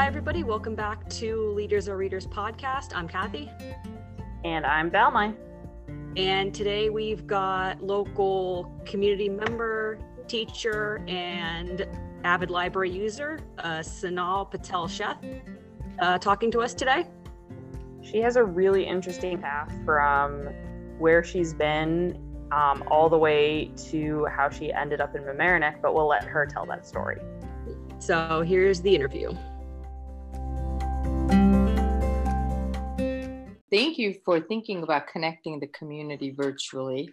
Hi, 0.00 0.06
everybody. 0.06 0.44
Welcome 0.44 0.74
back 0.74 1.06
to 1.10 1.52
Leaders 1.52 1.86
or 1.86 1.98
Readers 1.98 2.26
podcast. 2.26 2.92
I'm 2.94 3.06
Kathy. 3.06 3.50
And 4.46 4.64
I'm 4.64 4.90
Belmai. 4.90 5.36
And 6.16 6.54
today 6.54 6.88
we've 6.88 7.26
got 7.26 7.82
local 7.82 8.72
community 8.86 9.28
member, 9.28 9.98
teacher, 10.26 11.04
and 11.06 11.86
avid 12.24 12.48
library 12.48 12.90
user, 12.90 13.40
uh, 13.58 13.80
Sanal 13.80 14.50
Patel 14.50 14.88
Sheth, 14.88 15.42
uh, 15.98 16.16
talking 16.16 16.50
to 16.52 16.62
us 16.62 16.72
today. 16.72 17.04
She 18.00 18.22
has 18.22 18.36
a 18.36 18.42
really 18.42 18.86
interesting 18.86 19.36
path 19.36 19.70
from 19.84 20.46
where 20.98 21.22
she's 21.22 21.52
been 21.52 22.18
um, 22.52 22.82
all 22.90 23.10
the 23.10 23.18
way 23.18 23.70
to 23.90 24.24
how 24.34 24.48
she 24.48 24.72
ended 24.72 25.02
up 25.02 25.14
in 25.14 25.24
Mamaroneck, 25.24 25.82
but 25.82 25.94
we'll 25.94 26.08
let 26.08 26.24
her 26.24 26.46
tell 26.46 26.64
that 26.64 26.86
story. 26.86 27.20
So 27.98 28.40
here's 28.40 28.80
the 28.80 28.94
interview. 28.94 29.34
Thank 33.70 33.98
you 33.98 34.16
for 34.24 34.40
thinking 34.40 34.82
about 34.82 35.06
connecting 35.06 35.60
the 35.60 35.68
community 35.68 36.30
virtually 36.30 37.10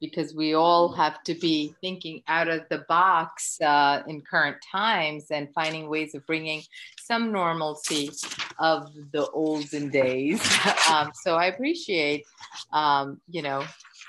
because 0.00 0.34
we 0.34 0.54
all 0.54 0.90
have 0.92 1.22
to 1.24 1.34
be 1.34 1.74
thinking 1.80 2.22
out 2.26 2.48
of 2.48 2.62
the 2.70 2.78
box 2.88 3.60
uh, 3.60 4.02
in 4.06 4.22
current 4.22 4.56
times 4.72 5.26
and 5.30 5.52
finding 5.54 5.88
ways 5.88 6.14
of 6.14 6.26
bringing 6.26 6.62
some 6.98 7.30
normalcy 7.30 8.10
of 8.58 8.88
the 9.12 9.28
olden 9.30 9.90
days. 9.90 10.40
um, 10.90 11.12
so 11.14 11.36
I 11.36 11.46
appreciate, 11.46 12.24
um, 12.72 13.20
you 13.28 13.42
know, 13.42 13.64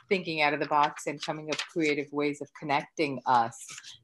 thinking 0.10 0.42
out 0.42 0.54
of 0.54 0.60
the 0.60 0.66
box 0.68 1.08
and 1.08 1.22
coming 1.22 1.50
up 1.52 1.60
creative 1.72 2.12
ways 2.12 2.42
of 2.42 2.48
connecting 2.60 3.22
us. 3.26 3.58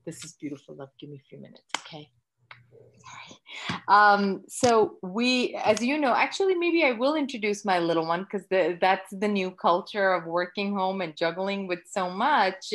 This 0.05 0.23
is 0.23 0.33
beautiful. 0.33 0.75
Love, 0.75 0.89
give 0.99 1.09
me 1.09 1.21
a 1.23 1.29
few 1.29 1.39
minutes, 1.39 1.63
okay? 1.79 2.09
Um, 3.87 4.43
so 4.47 4.97
we, 5.01 5.55
as 5.63 5.81
you 5.81 5.97
know, 5.97 6.13
actually, 6.13 6.55
maybe 6.55 6.83
I 6.83 6.91
will 6.91 7.15
introduce 7.15 7.65
my 7.65 7.79
little 7.79 8.05
one 8.05 8.23
because 8.23 8.45
that's 8.79 9.11
the 9.11 9.27
new 9.27 9.51
culture 9.51 10.13
of 10.13 10.25
working 10.25 10.73
home 10.73 11.01
and 11.01 11.15
juggling 11.15 11.67
with 11.67 11.79
so 11.89 12.09
much. 12.09 12.73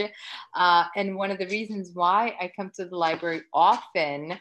Uh, 0.55 0.85
and 0.97 1.17
one 1.17 1.31
of 1.31 1.39
the 1.39 1.47
reasons 1.47 1.91
why 1.95 2.35
I 2.41 2.53
come 2.55 2.71
to 2.77 2.85
the 2.85 2.97
library 2.97 3.43
often, 3.53 4.39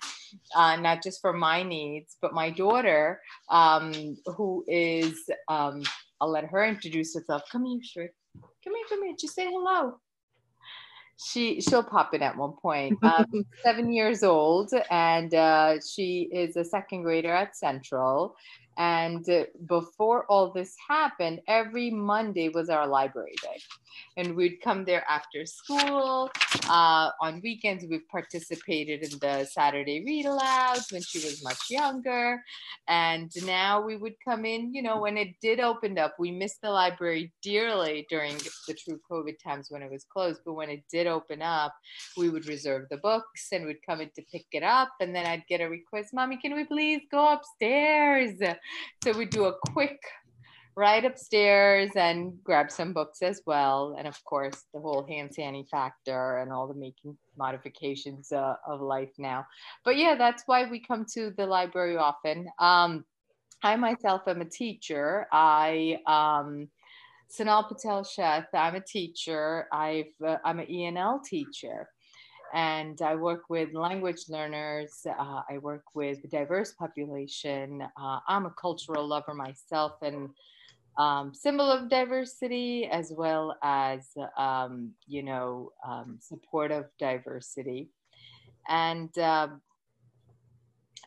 uh, 0.55 0.75
not 0.77 1.03
just 1.03 1.21
for 1.21 1.33
my 1.33 1.63
needs, 1.63 2.17
but 2.21 2.33
my 2.33 2.49
daughter, 2.49 3.21
um, 3.49 4.17
who 4.37 4.63
is, 4.67 5.29
um, 5.47 5.83
I'll 6.19 6.29
let 6.31 6.45
her 6.45 6.63
introduce 6.65 7.15
herself. 7.15 7.43
Come 7.51 7.65
here, 7.65 7.81
Shri. 7.83 8.09
Come 8.63 8.75
here, 8.75 8.85
come 8.89 9.03
here. 9.03 9.15
Just 9.19 9.35
say 9.35 9.45
hello 9.45 9.99
she 11.23 11.61
she'll 11.61 11.83
pop 11.83 12.13
in 12.13 12.21
at 12.21 12.37
one 12.37 12.53
point. 12.53 12.97
Um, 13.11 13.45
seven 13.63 13.91
years 13.91 14.23
old, 14.23 14.71
and 14.89 15.33
uh, 15.33 15.79
she 15.81 16.29
is 16.31 16.55
a 16.55 16.63
second 16.63 17.03
grader 17.03 17.33
at 17.33 17.57
Central. 17.57 18.35
And 18.77 19.25
before 19.67 20.25
all 20.27 20.51
this 20.51 20.75
happened, 20.87 21.41
every 21.47 21.89
Monday 21.89 22.49
was 22.49 22.69
our 22.69 22.87
library 22.87 23.35
day. 23.43 23.59
And 24.17 24.35
we'd 24.35 24.61
come 24.61 24.85
there 24.85 25.03
after 25.09 25.45
school. 25.45 26.29
Uh, 26.69 27.11
on 27.21 27.41
weekends, 27.43 27.85
we've 27.89 28.07
participated 28.09 29.03
in 29.03 29.19
the 29.19 29.45
Saturday 29.45 30.03
read 30.03 30.25
alouds 30.25 30.91
when 30.91 31.01
she 31.01 31.19
was 31.19 31.43
much 31.43 31.69
younger. 31.69 32.43
And 32.87 33.31
now 33.45 33.81
we 33.81 33.97
would 33.97 34.15
come 34.23 34.45
in, 34.45 34.73
you 34.73 34.81
know, 34.81 34.99
when 34.99 35.17
it 35.17 35.35
did 35.41 35.59
open 35.59 35.97
up, 35.97 36.15
we 36.19 36.31
missed 36.31 36.61
the 36.61 36.69
library 36.69 37.31
dearly 37.41 38.05
during 38.09 38.37
the 38.67 38.73
true 38.73 38.99
COVID 39.09 39.35
times 39.43 39.67
when 39.69 39.81
it 39.81 39.91
was 39.91 40.03
closed. 40.03 40.41
But 40.45 40.53
when 40.53 40.69
it 40.69 40.83
did 40.91 41.07
open 41.07 41.41
up, 41.41 41.73
we 42.17 42.29
would 42.29 42.47
reserve 42.47 42.87
the 42.89 42.97
books 42.97 43.47
and 43.51 43.65
we'd 43.65 43.85
come 43.85 44.01
in 44.01 44.09
to 44.15 44.21
pick 44.31 44.45
it 44.51 44.63
up. 44.63 44.89
And 44.99 45.15
then 45.15 45.25
I'd 45.25 45.47
get 45.47 45.61
a 45.61 45.69
request, 45.69 46.13
Mommy, 46.13 46.37
can 46.37 46.55
we 46.55 46.65
please 46.65 47.01
go 47.11 47.33
upstairs? 47.33 48.39
So 49.03 49.17
we'd 49.17 49.29
do 49.29 49.45
a 49.45 49.53
quick 49.71 49.99
ride 50.75 51.05
upstairs 51.05 51.91
and 51.95 52.33
grab 52.43 52.71
some 52.71 52.93
books 52.93 53.21
as 53.21 53.41
well. 53.45 53.95
And 53.97 54.07
of 54.07 54.23
course, 54.23 54.63
the 54.73 54.79
whole 54.79 55.05
hand 55.07 55.31
sanitizer 55.37 55.69
factor 55.69 56.37
and 56.37 56.51
all 56.51 56.67
the 56.67 56.73
making 56.73 57.17
modifications 57.37 58.31
uh, 58.31 58.55
of 58.67 58.81
life 58.81 59.11
now. 59.17 59.45
But 59.83 59.97
yeah, 59.97 60.15
that's 60.15 60.43
why 60.45 60.69
we 60.69 60.79
come 60.79 61.05
to 61.13 61.31
the 61.37 61.45
library 61.45 61.97
often. 61.97 62.47
Um, 62.59 63.05
I 63.63 63.75
myself 63.75 64.21
am 64.27 64.41
a 64.41 64.45
teacher. 64.45 65.27
I 65.31 65.99
um, 66.07 66.69
Sanal 67.29 67.67
Patel 67.67 68.03
Sheth. 68.03 68.47
I'm 68.53 68.75
a 68.75 68.81
teacher. 68.81 69.67
I've 69.71 70.13
uh, 70.25 70.37
I'm 70.43 70.59
an 70.59 70.67
ENL 70.67 71.23
teacher 71.23 71.87
and 72.53 73.01
I 73.01 73.15
work 73.15 73.43
with 73.49 73.73
language 73.73 74.25
learners. 74.29 75.05
Uh, 75.07 75.41
I 75.49 75.57
work 75.59 75.83
with 75.93 76.29
diverse 76.29 76.73
population. 76.73 77.81
Uh, 78.01 78.19
I'm 78.27 78.45
a 78.45 78.51
cultural 78.51 79.07
lover 79.07 79.33
myself 79.33 79.93
and 80.01 80.29
um, 80.97 81.33
symbol 81.33 81.71
of 81.71 81.89
diversity 81.89 82.85
as 82.85 83.13
well 83.15 83.55
as 83.63 84.09
um, 84.37 84.91
you 85.07 85.23
know 85.23 85.71
um, 85.87 86.19
of 86.71 86.85
diversity. 86.99 87.89
And 88.67 89.15
um, 89.17 89.61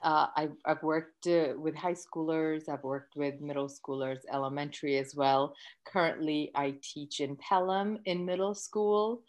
uh, 0.03 0.27
I've, 0.37 0.53
I've, 0.67 0.83
worked 0.83 1.27
uh, 1.27 1.55
with 1.57 1.75
high 1.75 1.95
schoolers. 1.95 2.69
I've 2.69 2.83
worked 2.83 3.17
with 3.17 3.41
middle 3.41 3.69
schoolers, 3.69 4.19
elementary 4.33 4.99
as 4.99 5.15
well. 5.15 5.55
Currently, 5.87 6.51
I 6.55 6.75
teach 6.83 7.21
in 7.21 7.37
Pelham 7.37 7.99
in 8.05 8.27
middle 8.27 8.55
school. 8.55 9.23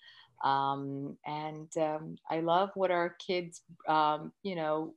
Um, 0.43 1.17
and 1.25 1.69
um, 1.77 2.17
I 2.29 2.41
love 2.41 2.71
what 2.75 2.91
our 2.91 3.15
kids, 3.25 3.61
you 3.87 4.55
know, 4.55 4.93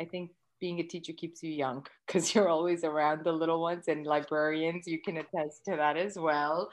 I 0.00 0.04
think 0.04 0.30
being 0.64 0.80
a 0.80 0.82
teacher 0.82 1.12
keeps 1.12 1.42
you 1.42 1.50
young 1.50 1.86
because 2.06 2.34
you're 2.34 2.48
always 2.48 2.84
around 2.84 3.22
the 3.22 3.30
little 3.30 3.60
ones 3.60 3.84
and 3.86 4.06
librarians, 4.06 4.86
you 4.86 4.98
can 4.98 5.18
attest 5.18 5.62
to 5.66 5.76
that 5.76 5.98
as 5.98 6.18
well. 6.18 6.70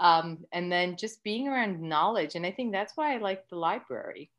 Um, 0.00 0.46
and 0.52 0.72
then 0.72 0.96
just 0.96 1.22
being 1.22 1.46
around 1.46 1.82
knowledge. 1.82 2.34
And 2.34 2.46
I 2.46 2.50
think 2.50 2.72
that's 2.72 2.96
why 2.96 3.14
I 3.14 3.18
like 3.18 3.46
the 3.50 3.56
library 3.56 4.30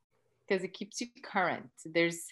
because 0.42 0.64
it 0.64 0.74
keeps 0.74 1.00
you 1.00 1.08
current. 1.24 1.70
There's, 1.86 2.26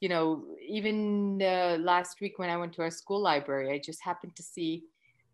you 0.00 0.10
know, 0.10 0.44
even 0.78 1.40
uh, 1.40 1.78
last 1.80 2.20
week 2.20 2.38
when 2.38 2.50
I 2.50 2.58
went 2.58 2.74
to 2.74 2.82
our 2.82 2.90
school 2.90 3.22
library, 3.22 3.72
I 3.72 3.78
just 3.78 4.02
happened 4.02 4.36
to 4.36 4.42
see 4.42 4.84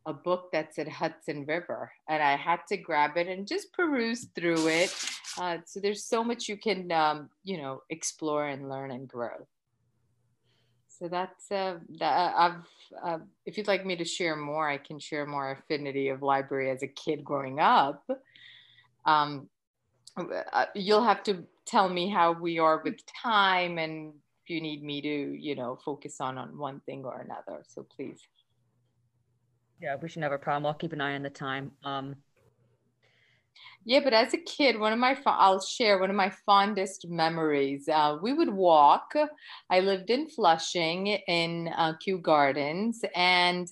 a 0.07 0.13
book 0.13 0.53
that 0.53 0.77
said 0.77 0.87
Hudson 0.87 1.45
River, 1.45 1.91
and 2.09 2.23
I 2.23 2.37
had 2.37 2.61
to 2.69 2.77
grab 2.77 3.17
it 3.17 3.27
and 3.27 3.49
just 3.49 3.73
peruse 3.73 4.29
through 4.37 4.69
it. 4.69 4.95
Uh, 5.37 5.59
so 5.67 5.81
there's 5.81 6.05
so 6.05 6.23
much 6.23 6.49
you 6.49 6.57
can, 6.57 6.93
um, 6.93 7.31
you 7.43 7.59
know, 7.59 7.83
explore 7.91 8.47
and 8.47 8.69
learn 8.69 8.93
and 8.93 9.09
grow. 9.09 9.47
So 10.99 11.09
that's 11.09 11.51
uh, 11.53 11.79
that, 11.99 12.13
uh, 12.13 12.33
I've. 12.37 12.55
Uh, 13.05 13.19
if 13.47 13.57
you'd 13.57 13.69
like 13.69 13.87
me 13.87 13.95
to 13.97 14.05
share 14.05 14.35
more, 14.35 14.69
I 14.69 14.79
can 14.79 14.99
share 14.99 15.27
more 15.27 15.53
affinity 15.53 16.09
of 16.09 16.23
library 16.23 16.71
as 16.71 16.83
a 16.83 16.89
kid 16.89 17.25
growing 17.25 17.61
up. 17.61 18.05
Um, 19.05 19.49
uh, 20.17 20.67
you'll 20.75 21.05
have 21.05 21.23
to 21.25 21.45
tell 21.67 21.89
me 21.89 22.09
how 22.11 22.33
we 22.33 22.59
are 22.59 22.83
with 22.83 22.97
time 23.07 23.79
and 23.79 24.13
if 24.43 24.51
you 24.51 24.61
need 24.61 24.83
me 24.83 25.01
to, 25.03 25.09
you 25.09 25.55
know, 25.55 25.79
focus 25.85 26.21
on 26.21 26.37
on 26.37 26.59
one 26.59 26.81
thing 26.81 27.05
or 27.05 27.21
another. 27.21 27.63
So 27.69 27.87
please. 27.95 28.21
Yeah, 29.81 29.97
we 30.03 30.09
should 30.09 30.23
have 30.23 30.33
a 30.33 30.39
problem. 30.39 30.67
I'll 30.67 30.75
keep 30.75 30.93
an 30.93 31.01
eye 31.01 31.15
on 31.15 31.23
the 31.23 31.31
time. 31.31 31.71
Um, 31.85 32.17
yeah, 33.85 34.01
but 34.05 34.13
as 34.13 34.35
a 34.35 34.39
kid, 34.39 34.79
one 34.79 34.93
of 34.93 34.99
my 34.99 35.17
I'll 35.25 35.61
share 35.61 35.99
one 35.99 36.11
of 36.11 36.17
my 36.17 36.31
fondest 36.45 37.07
memories. 37.09 37.89
Uh, 37.89 38.19
we 38.21 38.33
would 38.33 38.53
walk. 38.53 39.15
I 39.71 39.81
lived 39.81 40.11
in 40.11 40.29
Flushing 40.29 41.07
in 41.07 41.69
uh, 41.77 41.95
Kew 41.99 42.19
Gardens, 42.19 43.03
and 43.15 43.67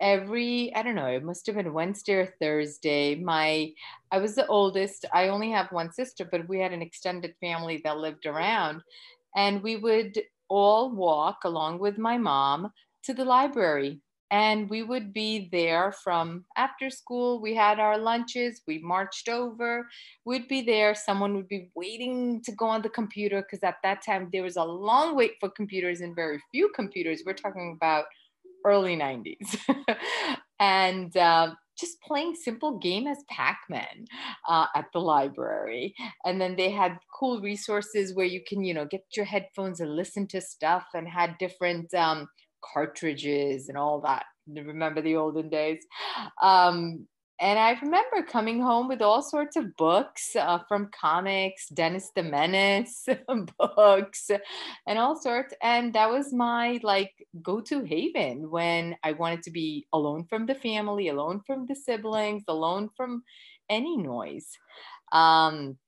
every 0.00 0.74
I 0.74 0.82
don't 0.82 0.96
know, 0.96 1.06
it 1.06 1.24
must 1.24 1.46
have 1.46 1.56
been 1.56 1.72
Wednesday 1.72 2.14
or 2.14 2.34
Thursday. 2.40 3.14
My 3.14 3.72
I 4.10 4.18
was 4.18 4.34
the 4.34 4.46
oldest. 4.48 5.06
I 5.14 5.28
only 5.28 5.50
have 5.52 5.72
one 5.72 5.92
sister, 5.92 6.28
but 6.30 6.48
we 6.48 6.58
had 6.58 6.72
an 6.72 6.82
extended 6.82 7.34
family 7.40 7.80
that 7.84 7.98
lived 7.98 8.26
around, 8.26 8.82
and 9.34 9.62
we 9.62 9.76
would 9.76 10.20
all 10.48 10.90
walk 10.90 11.38
along 11.44 11.78
with 11.78 11.96
my 11.96 12.18
mom 12.18 12.70
to 13.04 13.14
the 13.14 13.24
library 13.24 14.00
and 14.32 14.70
we 14.70 14.82
would 14.82 15.12
be 15.12 15.50
there 15.52 15.92
from 15.92 16.46
after 16.56 16.88
school. 16.88 17.40
We 17.40 17.54
had 17.54 17.78
our 17.78 17.98
lunches 17.98 18.62
we 18.66 18.78
marched 18.78 19.28
over. 19.28 19.86
We'd 20.24 20.48
be 20.48 20.62
there 20.62 20.94
someone 20.94 21.36
would 21.36 21.48
be 21.48 21.70
waiting 21.74 22.40
to 22.44 22.52
go 22.52 22.64
on 22.64 22.80
the 22.80 22.88
computer 22.88 23.42
because 23.42 23.62
at 23.62 23.76
that 23.82 24.02
time 24.02 24.30
there 24.32 24.42
was 24.42 24.56
a 24.56 24.64
long 24.64 25.14
wait 25.14 25.32
for 25.38 25.50
computers 25.50 26.00
and 26.00 26.16
very 26.16 26.40
few 26.50 26.70
computers. 26.74 27.22
We're 27.26 27.34
talking 27.34 27.76
about 27.76 28.06
early 28.64 28.96
90s 28.96 29.58
and 30.58 31.14
uh, 31.14 31.54
just 31.78 32.00
playing 32.00 32.34
simple 32.34 32.78
game 32.78 33.06
as 33.06 33.18
pac-man 33.28 34.06
uh, 34.48 34.66
at 34.74 34.86
the 34.94 35.00
library. 35.00 35.94
And 36.24 36.40
then 36.40 36.56
they 36.56 36.70
had 36.70 36.98
cool 37.18 37.42
resources 37.42 38.14
where 38.14 38.24
you 38.24 38.40
can 38.48 38.64
you 38.64 38.72
know 38.72 38.86
get 38.86 39.04
your 39.14 39.26
headphones 39.26 39.80
and 39.80 39.94
listen 39.94 40.26
to 40.28 40.40
stuff 40.40 40.86
and 40.94 41.06
had 41.06 41.36
different 41.36 41.92
um, 41.92 42.28
cartridges 42.62 43.68
and 43.68 43.78
all 43.78 44.00
that. 44.00 44.24
Remember 44.46 45.00
the 45.00 45.16
olden 45.16 45.48
days? 45.48 45.84
Um, 46.40 47.06
and 47.42 47.58
I 47.58 47.76
remember 47.82 48.22
coming 48.22 48.62
home 48.62 48.86
with 48.86 49.02
all 49.02 49.20
sorts 49.20 49.56
of 49.56 49.76
books 49.76 50.36
uh, 50.36 50.60
from 50.68 50.90
comics, 50.92 51.68
Dennis 51.70 52.10
the 52.14 52.22
Menace 52.22 53.08
books, 53.58 54.30
and 54.86 54.96
all 54.96 55.16
sorts. 55.16 55.52
And 55.60 55.92
that 55.94 56.08
was 56.08 56.32
my 56.32 56.78
like 56.84 57.12
go 57.42 57.60
to 57.62 57.82
haven 57.84 58.48
when 58.48 58.94
I 59.02 59.12
wanted 59.12 59.42
to 59.42 59.50
be 59.50 59.88
alone 59.92 60.24
from 60.30 60.46
the 60.46 60.54
family, 60.54 61.08
alone 61.08 61.40
from 61.44 61.66
the 61.66 61.74
siblings, 61.74 62.44
alone 62.46 62.90
from 62.96 63.24
any 63.68 63.96
noise. 63.96 64.46
Um, 65.10 65.78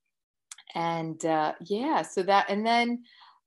and 0.75 1.25
uh, 1.25 1.53
yeah, 1.61 2.03
so 2.03 2.25
that, 2.25 2.47
and 2.51 2.67
then 2.67 3.05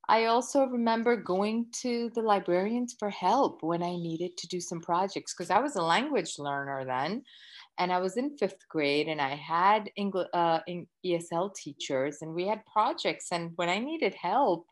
I 0.10 0.26
also 0.26 0.66
remember 0.66 1.18
going 1.18 1.68
to 1.82 2.10
the 2.16 2.22
librarians 2.22 2.96
for 2.98 3.10
help 3.10 3.62
when 3.62 3.84
I 3.84 3.96
needed 3.98 4.38
to 4.38 4.48
do 4.48 4.62
some 4.62 4.80
projects 4.80 5.34
because 5.34 5.50
I 5.50 5.60
was 5.60 5.76
a 5.76 5.82
language 5.82 6.40
learner 6.40 6.86
then 6.86 7.24
and 7.78 7.92
I 7.92 8.00
was 8.00 8.16
in 8.16 8.38
fifth 8.38 8.68
grade 8.70 9.10
and 9.10 9.22
I 9.22 9.36
had 9.36 9.92
English, 9.98 10.30
uh, 10.34 10.60
ESL 11.06 11.54
teachers 11.56 12.20
and 12.22 12.34
we 12.34 12.48
had 12.48 12.66
projects. 12.66 13.28
And 13.32 13.52
when 13.58 13.68
I 13.68 13.80
needed 13.80 14.14
help 14.14 14.68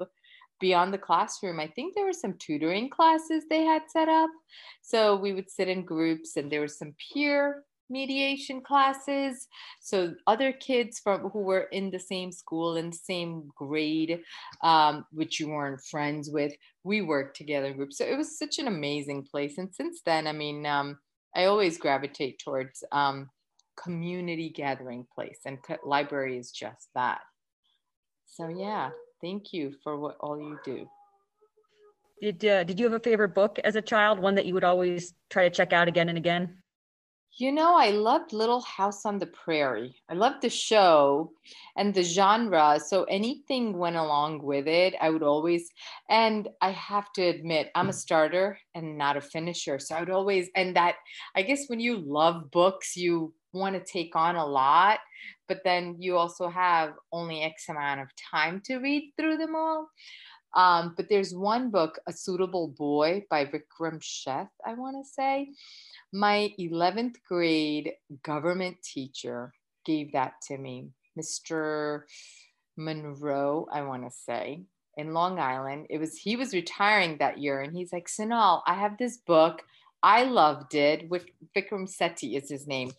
beyond 0.61 0.93
the 0.93 0.97
classroom, 0.97 1.59
I 1.59 1.67
think 1.67 1.95
there 1.95 2.05
were 2.05 2.13
some 2.13 2.35
tutoring 2.39 2.89
classes 2.89 3.43
they 3.49 3.63
had 3.63 3.83
set 3.89 4.07
up. 4.07 4.29
So 4.81 5.17
we 5.17 5.33
would 5.33 5.49
sit 5.49 5.67
in 5.67 5.83
groups 5.83 6.37
and 6.37 6.49
there 6.49 6.61
was 6.61 6.77
some 6.79 6.95
peer 7.13 7.63
mediation 7.89 8.61
classes 8.61 9.47
so 9.81 10.13
other 10.27 10.51
kids 10.51 10.99
from 10.99 11.29
who 11.29 11.39
were 11.39 11.67
in 11.71 11.91
the 11.91 11.99
same 11.99 12.31
school 12.31 12.77
and 12.77 12.93
same 12.93 13.49
grade 13.55 14.21
um, 14.63 15.05
which 15.11 15.39
you 15.39 15.49
weren't 15.49 15.81
friends 15.81 16.29
with 16.29 16.53
we 16.83 17.01
worked 17.01 17.37
together 17.37 17.67
in 17.67 17.77
groups 17.77 17.97
so 17.97 18.05
it 18.05 18.17
was 18.17 18.39
such 18.39 18.59
an 18.59 18.67
amazing 18.67 19.23
place 19.23 19.57
and 19.57 19.73
since 19.73 20.01
then 20.05 20.25
i 20.27 20.31
mean 20.31 20.65
um, 20.65 20.97
I 21.35 21.45
always 21.45 21.77
gravitate 21.77 22.39
towards 22.39 22.83
um, 22.93 23.29
community 23.75 24.49
gathering 24.49 25.05
place, 25.13 25.39
and 25.45 25.59
library 25.83 26.37
is 26.37 26.51
just 26.51 26.87
that. 26.95 27.19
So 28.25 28.47
yeah, 28.47 28.91
thank 29.21 29.51
you 29.51 29.73
for 29.83 29.99
what 29.99 30.15
all 30.21 30.39
you 30.39 30.57
do. 30.63 30.87
Did 32.21 32.45
uh, 32.45 32.63
Did 32.63 32.79
you 32.79 32.85
have 32.85 32.93
a 32.93 32.99
favorite 32.99 33.35
book 33.35 33.59
as 33.65 33.75
a 33.75 33.81
child? 33.81 34.19
One 34.19 34.35
that 34.35 34.45
you 34.45 34.53
would 34.53 34.63
always 34.63 35.13
try 35.29 35.43
to 35.43 35.53
check 35.53 35.73
out 35.73 35.89
again 35.89 36.07
and 36.07 36.17
again? 36.17 36.57
You 37.37 37.51
know, 37.51 37.75
I 37.75 37.89
loved 37.89 38.31
Little 38.31 38.61
House 38.61 39.05
on 39.05 39.19
the 39.19 39.25
Prairie. 39.25 40.01
I 40.09 40.13
loved 40.13 40.41
the 40.41 40.49
show 40.49 41.33
and 41.75 41.93
the 41.93 42.01
genre. 42.01 42.79
So 42.79 43.03
anything 43.03 43.77
went 43.77 43.97
along 43.97 44.41
with 44.41 44.69
it. 44.69 44.95
I 45.01 45.09
would 45.09 45.21
always, 45.21 45.69
and 46.09 46.47
I 46.61 46.71
have 46.71 47.11
to 47.13 47.21
admit, 47.21 47.71
I'm 47.75 47.89
a 47.89 47.93
starter 47.93 48.57
and 48.73 48.97
not 48.97 49.17
a 49.17 49.21
finisher. 49.21 49.79
So 49.79 49.95
I 49.95 49.99
would 49.99 50.09
always, 50.09 50.49
and 50.55 50.77
that, 50.77 50.95
I 51.35 51.41
guess 51.41 51.65
when 51.67 51.81
you 51.81 51.97
love 51.97 52.51
books, 52.51 52.95
you 52.95 53.33
want 53.51 53.75
to 53.75 53.91
take 53.91 54.15
on 54.15 54.37
a 54.37 54.45
lot, 54.45 54.99
but 55.49 55.59
then 55.65 55.97
you 55.99 56.15
also 56.15 56.47
have 56.47 56.93
only 57.11 57.41
X 57.41 57.67
amount 57.67 57.99
of 57.99 58.07
time 58.31 58.61
to 58.65 58.77
read 58.77 59.11
through 59.17 59.37
them 59.37 59.55
all. 59.57 59.89
Um, 60.55 60.93
but 60.95 61.09
there's 61.09 61.33
one 61.33 61.69
book, 61.69 61.99
A 62.07 62.13
Suitable 62.13 62.69
Boy 62.69 63.25
by 63.29 63.45
Vikram 63.45 64.01
Sheth, 64.01 64.49
I 64.65 64.73
want 64.73 64.95
to 65.03 65.09
say 65.09 65.49
my 66.15 66.53
11th 66.57 67.15
grade 67.27 67.91
government 68.23 68.77
teacher 68.81 69.53
gave 69.85 70.13
that 70.13 70.33
to 70.47 70.57
me, 70.57 70.89
Mr. 71.19 72.03
Monroe, 72.77 73.67
I 73.71 73.81
want 73.81 74.03
to 74.03 74.15
say, 74.15 74.63
in 74.95 75.13
Long 75.13 75.39
Island. 75.39 75.87
It 75.89 75.97
was 75.97 76.17
he 76.17 76.37
was 76.37 76.53
retiring 76.53 77.17
that 77.17 77.39
year, 77.39 77.61
and 77.61 77.75
he's 77.75 77.91
like, 77.91 78.07
Sanal, 78.07 78.61
I 78.65 78.75
have 78.75 78.97
this 78.97 79.17
book. 79.17 79.61
I 80.01 80.23
loved 80.23 80.73
it. 80.73 81.09
With 81.09 81.25
Vikram 81.55 81.89
Sethi 81.89 82.41
is 82.41 82.49
his 82.49 82.65
name, 82.65 82.91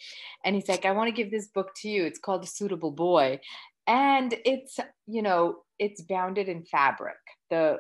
and 0.45 0.55
he's 0.55 0.69
like, 0.69 0.85
I 0.85 0.93
want 0.93 1.09
to 1.09 1.23
give 1.23 1.31
this 1.31 1.49
book 1.49 1.71
to 1.77 1.89
you. 1.89 2.05
It's 2.05 2.19
called 2.19 2.45
A 2.45 2.47
Suitable 2.47 2.91
Boy, 2.91 3.41
and 3.87 4.35
it's 4.45 4.79
you 5.07 5.23
know 5.23 5.61
it's 5.79 6.03
bounded 6.03 6.51
in 6.51 6.65
fabric 6.65 7.17
the 7.51 7.79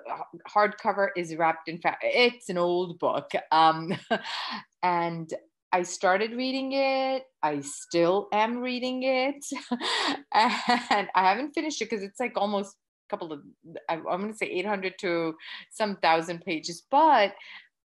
hardcover 0.49 1.09
is 1.17 1.35
wrapped 1.37 1.69
in 1.69 1.79
fabric 1.79 2.01
it's 2.03 2.49
an 2.49 2.59
old 2.59 2.99
book 2.99 3.31
um, 3.53 3.93
and 4.83 5.35
i 5.73 5.83
started 5.83 6.33
reading 6.33 6.73
it 6.73 7.25
i 7.43 7.61
still 7.61 8.29
am 8.33 8.59
reading 8.59 9.03
it 9.03 9.45
and 10.35 11.09
i 11.15 11.23
haven't 11.23 11.53
finished 11.53 11.81
it 11.83 11.91
because 11.91 12.05
it's 12.05 12.21
like 12.21 12.33
almost 12.37 12.77
a 13.09 13.17
couple 13.17 13.33
of 13.33 13.41
i'm 13.89 14.03
going 14.03 14.31
to 14.31 14.37
say 14.37 14.47
800 14.47 14.95
to 15.01 15.35
some 15.71 15.97
thousand 15.97 16.41
pages 16.45 16.85
but 16.91 17.35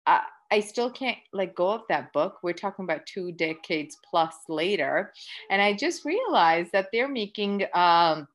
I, 0.09 0.23
I 0.51 0.61
still 0.61 0.91
can't 0.91 1.19
let 1.33 1.55
go 1.55 1.71
of 1.71 1.83
that 1.89 2.13
book. 2.15 2.39
We're 2.43 2.55
talking 2.55 2.85
about 2.85 3.07
two 3.07 3.33
decades 3.33 3.97
plus 4.09 4.35
later. 4.49 5.13
And 5.51 5.61
I 5.61 5.75
just 5.75 6.05
realized 6.05 6.73
that 6.73 6.89
they're 6.93 7.09
making 7.09 7.67
um, 7.75 8.27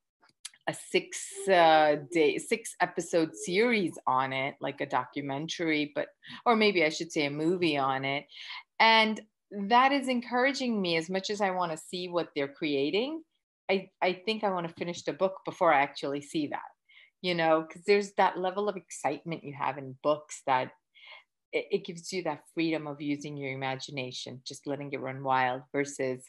a 0.68 0.74
six 0.74 1.26
uh, 1.50 1.98
day 2.12 2.38
six 2.38 2.76
episode 2.80 3.36
series 3.36 3.98
on 4.08 4.32
it 4.32 4.56
like 4.62 4.80
a 4.82 4.86
documentary 4.86 5.92
but 5.94 6.08
or 6.46 6.56
maybe 6.56 6.86
i 6.86 6.90
should 6.90 7.12
say 7.12 7.26
a 7.26 7.32
movie 7.32 7.78
on 7.78 8.06
it. 8.06 8.26
And 8.80 9.22
that 9.52 9.92
is 9.92 10.08
encouraging 10.08 10.82
me 10.82 10.98
as 10.98 11.10
much 11.10 11.30
as 11.30 11.42
i 11.42 11.52
want 11.52 11.72
to 11.72 11.78
see 11.78 12.08
what 12.08 12.30
they're 12.36 12.48
creating 12.48 13.22
i 13.70 13.88
i 14.02 14.14
think 14.14 14.44
i 14.44 14.50
want 14.50 14.68
to 14.68 14.74
finish 14.74 15.04
the 15.04 15.14
book 15.14 15.36
before 15.46 15.72
i 15.74 15.82
actually 15.82 16.22
see 16.22 16.48
that 16.48 16.60
you 17.22 17.36
know 17.36 17.66
because 17.68 17.84
there's 17.86 18.14
that 18.14 18.38
level 18.38 18.68
of 18.68 18.76
excitement 18.76 19.44
you 19.44 19.54
have 19.54 19.78
in 19.78 19.96
books 20.02 20.42
that 20.48 20.72
it, 21.52 21.66
it 21.72 21.86
gives 21.86 22.12
you 22.12 22.24
that 22.24 22.42
freedom 22.54 22.88
of 22.88 23.00
using 23.00 23.38
your 23.38 23.52
imagination 23.54 24.42
just 24.46 24.66
letting 24.66 24.92
it 24.92 25.00
run 25.00 25.24
wild 25.24 25.62
versus 25.72 26.24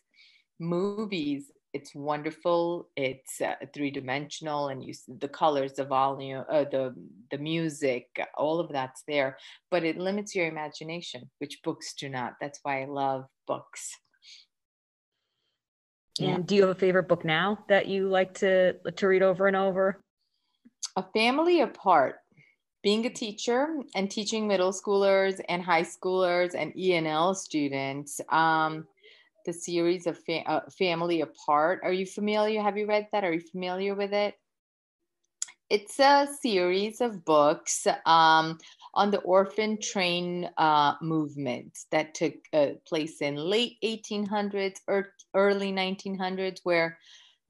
movies 0.61 1.51
it's 1.75 1.93
wonderful. 1.93 2.89
It's 2.97 3.41
uh, 3.41 3.57
three 3.75 3.91
dimensional, 3.91 4.69
and 4.69 4.83
you 4.83 4.95
the 5.09 5.29
colors, 5.29 5.73
the 5.73 5.85
volume, 5.85 6.45
uh, 6.49 6.65
the 6.71 6.95
the 7.33 7.39
music, 7.39 8.07
all 8.39 8.61
of 8.61 8.71
that's 8.71 9.03
there. 9.09 9.37
But 9.73 9.83
it 9.83 9.99
limits 9.99 10.35
your 10.37 10.47
imagination, 10.47 11.29
which 11.39 11.61
books 11.65 11.93
do 11.99 12.09
not. 12.09 12.35
That's 12.41 12.61
why 12.63 12.83
I 12.83 12.85
love 12.87 13.25
books. 13.49 13.91
And 16.21 16.29
yeah. 16.29 16.39
do 16.47 16.55
you 16.55 16.63
have 16.63 16.71
a 16.71 16.79
favorite 16.79 17.09
book 17.09 17.25
now 17.25 17.59
that 17.69 17.89
you 17.89 18.09
like 18.09 18.35
to 18.35 18.75
to 18.75 19.09
read 19.09 19.23
over 19.23 19.49
and 19.49 19.57
over? 19.57 20.01
A 20.97 21.05
Family 21.13 21.61
Apart. 21.61 22.17
Being 22.85 23.07
a 23.07 23.11
teacher 23.11 23.79
and 23.97 24.11
teaching 24.11 24.47
middle 24.47 24.71
schoolers 24.71 25.41
and 25.49 25.63
high 25.63 25.85
schoolers 25.85 26.55
and 26.55 26.73
ENL 26.75 27.35
students. 27.35 28.21
Um, 28.29 28.87
the 29.45 29.53
series 29.53 30.07
of 30.07 30.19
fa- 30.25 30.49
uh, 30.49 30.61
Family 30.79 31.21
Apart. 31.21 31.81
Are 31.83 31.93
you 31.93 32.07
familiar? 32.07 32.63
Have 32.63 32.77
you 32.77 32.87
read 32.87 33.09
that? 33.13 33.25
Are 33.25 33.33
you 33.33 33.41
familiar 33.41 33.95
with 33.95 34.13
it? 34.13 34.35
It's 35.71 35.99
a 35.99 36.29
series 36.41 37.01
of 37.01 37.25
books 37.25 37.87
um, 38.05 38.59
on 38.93 39.11
the 39.11 39.21
orphan 39.21 39.81
train 39.81 40.51
uh, 40.59 40.95
movement 41.01 41.79
that 41.91 42.15
took 42.15 42.35
uh, 42.53 42.73
place 42.87 43.23
in 43.23 43.37
late 43.37 43.79
1800s 43.83 44.81
or 44.87 45.09
early 45.35 45.73
1900s, 45.73 46.61
where 46.65 46.99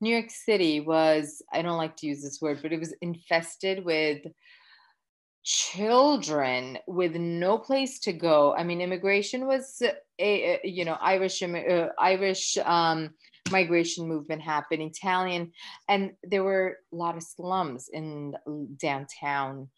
New 0.00 0.10
York 0.10 0.30
City 0.30 0.80
was, 0.80 1.42
I 1.52 1.62
don't 1.62 1.76
like 1.76 1.96
to 1.96 2.06
use 2.06 2.22
this 2.22 2.40
word, 2.40 2.60
but 2.62 2.72
it 2.72 2.78
was 2.78 2.94
infested 3.00 3.84
with 3.84 4.22
children 5.44 6.78
with 6.86 7.14
no 7.14 7.58
place 7.58 8.00
to 8.00 8.12
go. 8.12 8.54
I 8.54 8.64
mean, 8.64 8.80
immigration 8.80 9.46
was 9.46 9.82
a, 10.18 10.60
you 10.64 10.84
know 10.84 10.96
Irish 11.00 11.42
uh, 11.42 11.88
Irish 11.98 12.56
um, 12.64 13.10
migration 13.50 14.08
movement 14.08 14.42
happened, 14.42 14.82
Italian, 14.82 15.52
and 15.88 16.12
there 16.22 16.42
were 16.42 16.78
a 16.92 16.96
lot 16.96 17.16
of 17.16 17.22
slums 17.22 17.88
in 17.92 18.34
downtown, 18.78 19.68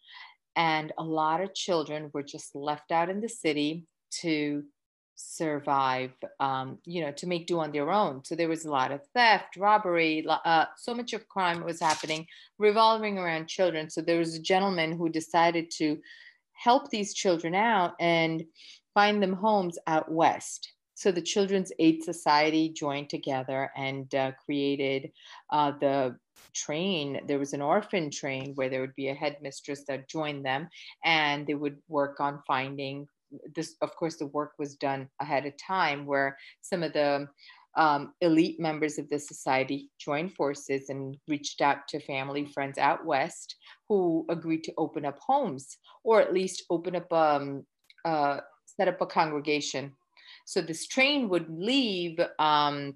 and 0.55 0.93
a 0.97 1.03
lot 1.03 1.41
of 1.41 1.53
children 1.53 2.09
were 2.13 2.23
just 2.23 2.55
left 2.55 2.91
out 2.91 3.09
in 3.09 3.19
the 3.19 3.29
city 3.29 3.85
to 4.21 4.63
survive 5.17 6.11
um, 6.39 6.77
you 6.85 7.01
know 7.01 7.11
to 7.11 7.27
make 7.27 7.47
do 7.47 7.59
on 7.59 7.71
their 7.71 7.91
own. 7.91 8.23
So 8.23 8.35
there 8.35 8.47
was 8.47 8.65
a 8.65 8.71
lot 8.71 8.91
of 8.91 9.01
theft 9.13 9.57
robbery 9.57 10.25
uh, 10.27 10.65
so 10.77 10.93
much 10.93 11.13
of 11.13 11.27
crime 11.27 11.63
was 11.63 11.79
happening 11.79 12.27
revolving 12.59 13.17
around 13.17 13.47
children. 13.47 13.89
So 13.89 14.01
there 14.01 14.19
was 14.19 14.35
a 14.35 14.41
gentleman 14.41 14.97
who 14.97 15.09
decided 15.09 15.71
to 15.77 15.99
help 16.53 16.89
these 16.89 17.13
children 17.13 17.55
out 17.55 17.95
and 17.99 18.43
find 18.93 19.21
them 19.21 19.33
homes 19.33 19.77
out 19.87 20.11
west. 20.11 20.73
So 20.93 21.11
the 21.11 21.21
children's 21.21 21.71
aid 21.77 22.03
society 22.03 22.69
joined 22.69 23.09
together 23.09 23.71
and 23.77 24.13
uh, 24.15 24.31
created 24.43 25.11
uh, 25.51 25.73
the 25.79 26.17
train. 26.53 27.21
There 27.27 27.37
was 27.37 27.53
an 27.53 27.61
orphan 27.61 28.09
train 28.09 28.53
where 28.55 28.69
there 28.69 28.81
would 28.81 28.95
be 28.95 29.09
a 29.09 29.13
headmistress 29.13 29.83
that 29.87 30.09
joined 30.09 30.43
them 30.43 30.69
and 31.05 31.45
they 31.45 31.53
would 31.53 31.77
work 31.87 32.19
on 32.19 32.41
finding 32.47 33.07
this, 33.55 33.75
of 33.81 33.95
course, 33.95 34.17
the 34.17 34.27
work 34.27 34.53
was 34.57 34.75
done 34.75 35.09
ahead 35.21 35.45
of 35.45 35.53
time 35.57 36.05
where 36.05 36.37
some 36.61 36.83
of 36.83 36.93
the 36.93 37.27
um, 37.75 38.13
elite 38.21 38.59
members 38.59 38.97
of 38.97 39.07
the 39.09 39.19
society 39.19 39.91
joined 39.99 40.33
forces 40.33 40.89
and 40.89 41.15
reached 41.27 41.61
out 41.61 41.87
to 41.89 41.99
family 41.99 42.45
friends 42.45 42.77
out 42.79 43.05
west 43.05 43.55
who 43.87 44.25
agreed 44.29 44.63
to 44.63 44.73
open 44.77 45.05
up 45.05 45.19
homes 45.19 45.77
or 46.03 46.19
at 46.19 46.33
least 46.33 46.63
open 46.71 46.95
up 46.95 47.11
um, 47.13 47.63
uh, 48.03 48.39
set 48.65 48.87
up 48.87 48.99
a 49.01 49.05
congregation 49.05 49.93
So 50.45 50.61
this 50.61 50.87
train 50.87 51.29
would 51.29 51.47
leave. 51.49 52.19
Um, 52.39 52.95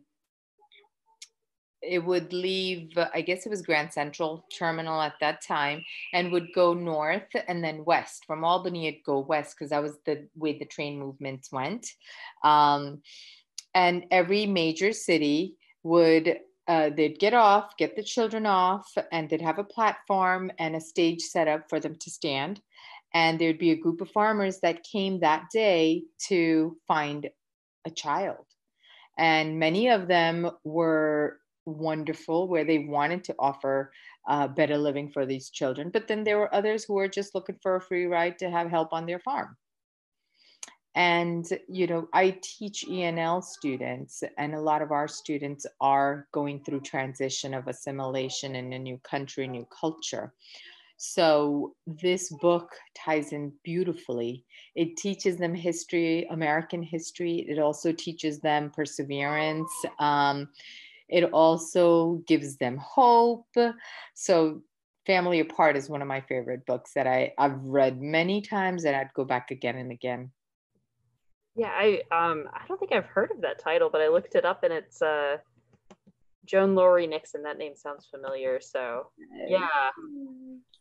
it 1.81 1.99
would 1.99 2.31
leave, 2.31 2.97
I 3.13 3.21
guess 3.21 3.45
it 3.45 3.49
was 3.49 3.61
Grand 3.61 3.91
Central 3.91 4.45
Terminal 4.57 5.01
at 5.01 5.13
that 5.19 5.41
time, 5.41 5.83
and 6.13 6.31
would 6.31 6.53
go 6.53 6.73
north 6.73 7.27
and 7.47 7.63
then 7.63 7.85
west. 7.85 8.25
From 8.25 8.43
Albany, 8.43 8.87
it'd 8.87 9.03
go 9.03 9.19
west 9.19 9.55
because 9.57 9.71
that 9.71 9.81
was 9.81 9.97
the 10.05 10.27
way 10.35 10.57
the 10.57 10.65
train 10.65 10.99
movements 10.99 11.51
went. 11.51 11.87
Um, 12.43 13.01
and 13.73 14.05
every 14.11 14.45
major 14.45 14.93
city 14.93 15.55
would 15.83 16.39
uh, 16.67 16.89
they'd 16.95 17.19
get 17.19 17.33
off, 17.33 17.75
get 17.77 17.95
the 17.95 18.03
children 18.03 18.45
off, 18.45 18.89
and 19.11 19.29
they'd 19.29 19.41
have 19.41 19.59
a 19.59 19.63
platform 19.63 20.51
and 20.59 20.75
a 20.75 20.79
stage 20.79 21.21
set 21.21 21.47
up 21.47 21.67
for 21.67 21.79
them 21.79 21.95
to 21.95 22.09
stand. 22.09 22.61
And 23.13 23.39
there'd 23.39 23.57
be 23.57 23.71
a 23.71 23.75
group 23.75 23.99
of 23.99 24.09
farmers 24.11 24.59
that 24.61 24.83
came 24.83 25.19
that 25.19 25.47
day 25.51 26.03
to 26.27 26.77
find 26.87 27.29
a 27.83 27.89
child. 27.89 28.45
And 29.17 29.59
many 29.59 29.89
of 29.89 30.07
them 30.07 30.49
were 30.63 31.40
wonderful, 31.65 32.47
where 32.47 32.65
they 32.65 32.79
wanted 32.79 33.23
to 33.25 33.35
offer 33.39 33.91
uh, 34.27 34.47
better 34.47 34.77
living 34.77 35.09
for 35.09 35.25
these 35.25 35.49
children. 35.49 35.89
But 35.89 36.07
then 36.07 36.23
there 36.23 36.37
were 36.37 36.53
others 36.53 36.83
who 36.83 36.93
were 36.93 37.07
just 37.07 37.35
looking 37.35 37.57
for 37.61 37.75
a 37.75 37.81
free 37.81 38.05
ride 38.05 38.37
to 38.39 38.49
have 38.49 38.69
help 38.69 38.93
on 38.93 39.05
their 39.05 39.19
farm. 39.19 39.57
And 40.93 41.47
you 41.69 41.87
know 41.87 42.09
i 42.11 42.37
teach 42.41 42.83
enl 42.89 43.41
students 43.41 44.23
and 44.37 44.53
a 44.53 44.59
lot 44.59 44.81
of 44.81 44.91
our 44.91 45.07
students 45.07 45.65
are 45.79 46.27
going 46.33 46.61
through 46.65 46.81
transition 46.81 47.53
of 47.53 47.69
assimilation 47.69 48.55
in 48.55 48.73
a 48.73 48.79
new 48.79 48.97
country 48.97 49.47
new 49.47 49.65
culture. 49.67 50.33
So 50.97 51.75
this 51.87 52.29
book 52.41 52.75
ties 52.93 53.31
in 53.31 53.53
beautifully. 53.63 54.45
It 54.75 54.97
teaches 54.97 55.37
them 55.37 55.55
history 55.55 56.27
american 56.29 56.83
history. 56.83 57.45
It 57.47 57.57
also 57.57 57.93
teaches 57.93 58.41
them 58.41 58.69
perseverance 58.69 59.71
um, 59.97 60.49
it 61.11 61.25
also 61.25 62.21
gives 62.27 62.57
them 62.57 62.77
hope 62.77 63.47
so 64.13 64.61
family 65.05 65.39
apart 65.39 65.75
is 65.75 65.89
one 65.89 66.01
of 66.01 66.07
my 66.07 66.21
favorite 66.21 66.65
books 66.65 66.91
that 66.93 67.07
I, 67.07 67.33
i've 67.37 67.59
read 67.63 68.01
many 68.01 68.41
times 68.41 68.85
and 68.85 68.95
i'd 68.95 69.13
go 69.13 69.25
back 69.25 69.51
again 69.51 69.77
and 69.77 69.91
again 69.91 70.31
yeah, 71.55 71.69
I 71.69 72.01
um 72.11 72.47
I 72.53 72.65
don't 72.67 72.79
think 72.79 72.93
I've 72.93 73.05
heard 73.05 73.31
of 73.31 73.41
that 73.41 73.59
title, 73.59 73.89
but 73.91 74.01
I 74.01 74.07
looked 74.07 74.35
it 74.35 74.45
up 74.45 74.63
and 74.63 74.71
it's 74.71 75.01
uh 75.01 75.37
Joan 76.45 76.75
Lowery 76.75 77.07
Nixon. 77.07 77.43
That 77.43 77.57
name 77.57 77.75
sounds 77.75 78.07
familiar. 78.09 78.59
So 78.61 79.07
yeah, 79.47 79.89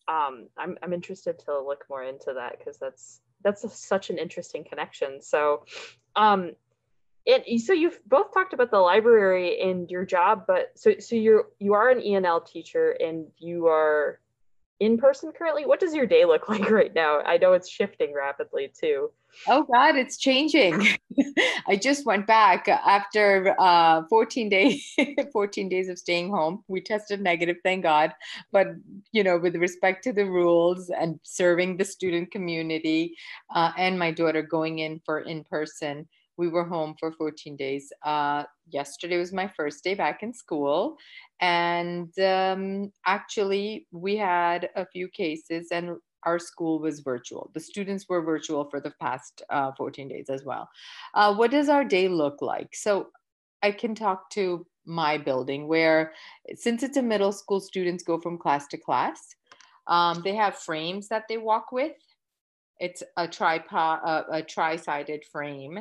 um, 0.09 0.49
I'm 0.57 0.79
I'm 0.83 0.93
interested 0.93 1.39
to 1.41 1.61
look 1.61 1.85
more 1.91 2.05
into 2.05 2.33
that 2.35 2.59
because 2.59 2.79
that's 2.79 3.21
that's 3.43 3.65
a, 3.65 3.69
such 3.69 4.11
an 4.11 4.19
interesting 4.19 4.65
connection. 4.65 5.21
So, 5.21 5.65
um, 6.15 6.53
and 7.27 7.61
so 7.61 7.73
you've 7.73 8.01
both 8.07 8.33
talked 8.33 8.53
about 8.53 8.71
the 8.71 8.79
library 8.79 9.61
and 9.61 9.91
your 9.91 10.05
job, 10.05 10.45
but 10.47 10.73
so 10.75 10.95
so 10.99 11.17
you're 11.17 11.47
you 11.59 11.75
are 11.75 11.91
an 11.91 12.01
ENL 12.01 12.47
teacher 12.47 12.97
and 13.01 13.27
you 13.39 13.67
are 13.67 14.21
in 14.81 14.97
person 14.97 15.31
currently. 15.37 15.67
What 15.67 15.79
does 15.79 15.95
your 15.95 16.07
day 16.07 16.25
look 16.25 16.49
like 16.49 16.71
right 16.71 16.93
now? 16.95 17.21
I 17.21 17.37
know 17.37 17.53
it's 17.53 17.69
shifting 17.69 18.15
rapidly 18.15 18.73
too. 18.79 19.11
Oh 19.47 19.65
God, 19.73 19.95
it's 19.95 20.17
changing. 20.17 20.89
I 21.69 21.77
just 21.77 22.05
went 22.05 22.27
back 22.27 22.67
after 22.67 23.55
uh, 23.61 24.03
14 24.09 24.49
days, 24.49 24.93
14 25.33 25.69
days 25.69 25.89
of 25.89 25.99
staying 25.99 26.31
home. 26.31 26.65
We 26.67 26.81
tested 26.81 27.21
negative, 27.21 27.59
thank 27.63 27.85
God. 27.85 28.13
But 28.51 28.69
you 29.13 29.23
know, 29.23 29.39
with 29.39 29.55
respect 29.55 30.03
to 30.05 30.13
the 30.13 30.25
rules 30.25 30.91
and 30.91 31.21
serving 31.23 31.77
the 31.77 31.85
student 31.85 32.33
community, 32.33 33.17
uh, 33.55 33.71
and 33.77 33.99
my 33.99 34.11
daughter 34.11 34.43
going 34.43 34.81
in 34.81 35.01
for 35.05 35.21
in 35.21 35.45
person, 35.45 36.09
we 36.41 36.49
were 36.49 36.65
home 36.65 36.95
for 36.99 37.13
14 37.13 37.55
days. 37.55 37.93
Uh, 38.03 38.45
yesterday 38.71 39.19
was 39.19 39.31
my 39.33 39.53
first 39.55 39.85
day 39.85 39.95
back 39.95 40.23
in 40.23 40.33
school, 40.33 40.97
and 41.41 42.19
um, 42.19 42.91
actually, 43.07 43.87
we 43.93 44.17
had 44.17 44.71
a 44.75 44.87
few 44.87 45.07
cases, 45.09 45.69
and 45.71 45.97
our 46.25 46.39
school 46.39 46.81
was 46.81 47.01
virtual. 47.01 47.51
The 47.55 47.61
students 47.61 48.07
were 48.09 48.23
virtual 48.23 48.65
for 48.71 48.81
the 48.81 48.93
past 49.01 49.43
uh, 49.51 49.73
14 49.77 50.09
days 50.09 50.31
as 50.31 50.43
well. 50.45 50.69
Uh, 51.15 51.35
what 51.35 51.51
does 51.51 51.69
our 51.69 51.85
day 51.85 52.09
look 52.09 52.41
like? 52.41 52.75
So 52.75 53.09
I 53.63 53.71
can 53.73 53.95
talk 53.95 54.31
to 54.31 54.67
my 54.87 55.19
building 55.19 55.69
where, 55.69 56.13
since 56.55 56.83
it's 56.83 56.97
a 56.97 57.03
middle 57.03 57.33
school, 57.33 57.61
students 57.61 58.03
go 58.03 58.19
from 58.19 58.39
class 58.39 58.67
to 58.69 58.79
class. 58.79 59.21
Um, 59.87 60.23
they 60.25 60.35
have 60.35 60.57
frames 60.57 61.09
that 61.09 61.25
they 61.29 61.37
walk 61.37 61.71
with. 61.71 61.93
It's 62.79 63.03
a 63.19 63.29
tripod, 63.29 64.01
uh, 64.05 64.23
a 64.33 64.43
tri-sided 64.43 65.25
frame 65.31 65.81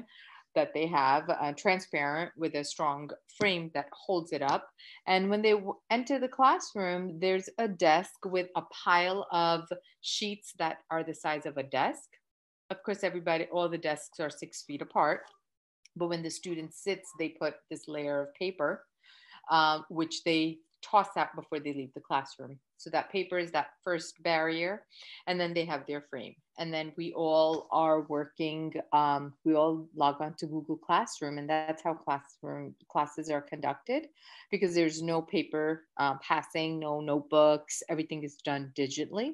that 0.55 0.73
they 0.73 0.87
have, 0.87 1.29
uh, 1.29 1.53
transparent 1.53 2.31
with 2.35 2.55
a 2.55 2.63
strong 2.63 3.09
frame 3.37 3.71
that 3.73 3.89
holds 3.91 4.31
it 4.31 4.41
up. 4.41 4.69
And 5.07 5.29
when 5.29 5.41
they 5.41 5.51
w- 5.51 5.75
enter 5.89 6.19
the 6.19 6.27
classroom, 6.27 7.19
there's 7.19 7.49
a 7.57 7.67
desk 7.67 8.25
with 8.25 8.49
a 8.55 8.63
pile 8.83 9.27
of 9.31 9.69
sheets 10.01 10.53
that 10.57 10.79
are 10.89 11.03
the 11.03 11.13
size 11.13 11.45
of 11.45 11.57
a 11.57 11.63
desk. 11.63 12.09
Of 12.69 12.83
course, 12.83 13.03
everybody, 13.03 13.45
all 13.45 13.69
the 13.69 13.77
desks 13.77 14.19
are 14.19 14.29
six 14.29 14.63
feet 14.63 14.81
apart. 14.81 15.21
But 15.95 16.09
when 16.09 16.23
the 16.23 16.29
student 16.29 16.73
sits, 16.73 17.09
they 17.19 17.29
put 17.29 17.55
this 17.69 17.87
layer 17.87 18.21
of 18.21 18.33
paper, 18.35 18.85
uh, 19.49 19.81
which 19.89 20.23
they 20.23 20.59
toss 20.81 21.17
out 21.17 21.35
before 21.35 21.59
they 21.59 21.73
leave 21.73 21.93
the 21.93 22.01
classroom. 22.01 22.59
So 22.79 22.89
that 22.91 23.11
paper 23.11 23.37
is 23.37 23.51
that 23.51 23.71
first 23.83 24.23
barrier, 24.23 24.83
and 25.27 25.37
then 25.39 25.53
they 25.53 25.65
have 25.65 25.85
their 25.85 26.01
frame. 26.09 26.33
And 26.57 26.73
then 26.73 26.93
we 26.97 27.13
all 27.13 27.67
are 27.71 28.01
working, 28.03 28.73
um, 28.93 29.33
we 29.43 29.53
all 29.53 29.87
log 29.95 30.21
on 30.21 30.33
to 30.35 30.47
Google 30.47 30.77
Classroom, 30.77 31.37
and 31.37 31.49
that's 31.49 31.83
how 31.83 31.93
classroom 31.93 32.73
classes 32.89 33.29
are 33.29 33.41
conducted 33.41 34.07
because 34.49 34.73
there's 34.73 35.01
no 35.01 35.21
paper 35.21 35.87
uh, 35.97 36.15
passing, 36.25 36.79
no 36.79 37.01
notebooks, 37.01 37.83
everything 37.89 38.23
is 38.23 38.35
done 38.35 38.71
digitally. 38.77 39.33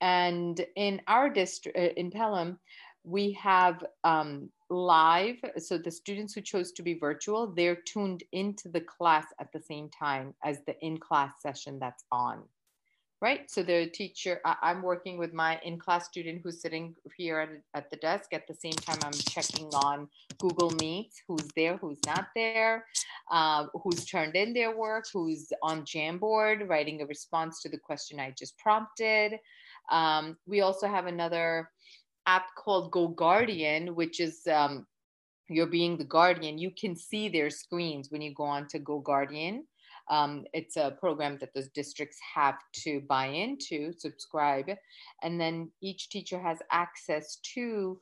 And 0.00 0.60
in 0.74 1.00
our 1.06 1.30
district, 1.30 1.78
uh, 1.78 1.92
in 1.96 2.10
Pelham, 2.10 2.58
we 3.04 3.32
have 3.32 3.84
um, 4.02 4.50
live. 4.70 5.36
So 5.58 5.78
the 5.78 5.90
students 5.90 6.34
who 6.34 6.40
chose 6.40 6.72
to 6.72 6.82
be 6.82 6.94
virtual, 6.94 7.46
they're 7.46 7.76
tuned 7.76 8.22
into 8.32 8.68
the 8.68 8.80
class 8.80 9.26
at 9.40 9.52
the 9.52 9.60
same 9.60 9.88
time 9.88 10.34
as 10.44 10.60
the 10.66 10.78
in-class 10.84 11.34
session 11.40 11.78
that's 11.78 12.04
on. 12.12 12.42
Right. 13.20 13.50
So 13.50 13.64
the 13.64 13.86
teacher, 13.86 14.40
I, 14.44 14.70
am 14.70 14.80
working 14.80 15.18
with 15.18 15.32
my 15.32 15.58
in-class 15.64 16.06
student 16.06 16.40
who's 16.44 16.62
sitting 16.62 16.94
here 17.16 17.40
at, 17.40 17.48
at 17.74 17.90
the 17.90 17.96
desk. 17.96 18.32
At 18.32 18.46
the 18.46 18.54
same 18.54 18.74
time, 18.74 18.98
I'm 19.02 19.10
checking 19.10 19.66
on 19.74 20.08
Google 20.38 20.70
Meet, 20.80 21.10
who's 21.26 21.48
there, 21.56 21.78
who's 21.78 21.98
not 22.06 22.28
there, 22.36 22.84
uh, 23.32 23.66
who's 23.82 24.04
turned 24.04 24.36
in 24.36 24.52
their 24.52 24.76
work, 24.76 25.06
who's 25.12 25.48
on 25.64 25.82
Jamboard, 25.82 26.68
writing 26.68 27.02
a 27.02 27.06
response 27.06 27.60
to 27.62 27.68
the 27.68 27.78
question 27.78 28.20
I 28.20 28.32
just 28.38 28.56
prompted. 28.56 29.40
Um, 29.90 30.36
we 30.46 30.60
also 30.60 30.86
have 30.86 31.06
another 31.06 31.70
app 32.28 32.46
called 32.62 32.90
Go 32.90 33.08
Guardian, 33.08 33.94
which 33.94 34.20
is 34.20 34.46
um, 34.46 34.86
you're 35.48 35.74
being 35.78 35.96
the 35.96 36.04
guardian. 36.04 36.58
You 36.58 36.70
can 36.80 36.94
see 36.94 37.28
their 37.28 37.50
screens 37.50 38.10
when 38.10 38.22
you 38.22 38.34
go 38.34 38.44
on 38.44 38.68
to 38.68 38.78
Go 38.78 38.98
Guardian. 39.00 39.64
Um, 40.10 40.44
it's 40.52 40.76
a 40.76 40.96
program 41.00 41.38
that 41.40 41.52
those 41.54 41.68
districts 41.68 42.18
have 42.34 42.58
to 42.84 43.00
buy 43.08 43.26
into, 43.26 43.92
subscribe, 43.92 44.70
and 45.22 45.40
then 45.40 45.70
each 45.82 46.08
teacher 46.08 46.38
has 46.40 46.58
access 46.70 47.36
to 47.54 47.98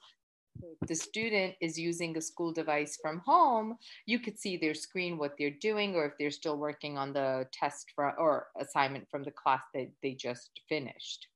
the 0.87 0.95
student 0.95 1.55
is 1.61 1.79
using 1.79 2.17
a 2.17 2.21
school 2.21 2.53
device 2.53 2.99
from 3.03 3.21
home, 3.25 3.77
you 4.07 4.19
could 4.19 4.39
see 4.39 4.57
their 4.57 4.75
screen, 4.75 5.19
what 5.19 5.35
they're 5.39 5.59
doing, 5.61 5.95
or 5.95 6.07
if 6.07 6.13
they're 6.19 6.31
still 6.31 6.57
working 6.57 6.97
on 6.97 7.13
the 7.13 7.47
test 7.53 7.93
for, 7.95 8.19
or 8.19 8.49
assignment 8.59 9.09
from 9.11 9.23
the 9.23 9.31
class 9.31 9.63
that 9.75 9.91
they 10.03 10.15
just 10.15 10.51
finished. 10.69 11.27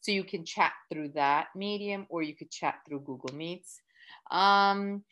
So 0.00 0.12
you 0.12 0.24
can 0.24 0.44
chat 0.44 0.72
through 0.92 1.10
that 1.14 1.48
medium 1.54 2.06
or 2.08 2.22
you 2.22 2.34
could 2.34 2.50
chat 2.50 2.76
through 2.86 3.00
Google 3.00 3.34
Meets. 3.34 3.80
Um, 4.30 5.02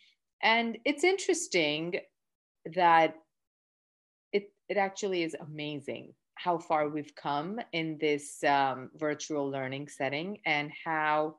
and 0.43 0.79
it's 0.85 1.05
interesting 1.05 1.95
that 2.75 3.15
it, 4.33 4.53
it 4.69 4.77
actually 4.77 5.23
is 5.23 5.37
amazing 5.41 6.15
how 6.35 6.59
far 6.59 6.89
we've 6.89 7.15
come 7.15 7.61
in 7.73 7.99
this 8.01 8.43
um, 8.45 8.91
virtual 8.97 9.49
learning 9.49 9.89
setting 9.89 10.39
and 10.45 10.71
how 10.85 11.37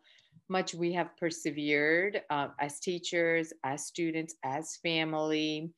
much 0.49 0.73
we 0.73 0.93
have 0.93 1.15
persevered 1.17 2.21
uh, 2.29 2.47
as 2.59 2.79
teachers, 2.79 3.53
as 3.63 3.85
students, 3.85 4.35
as 4.43 4.77
family, 4.77 5.71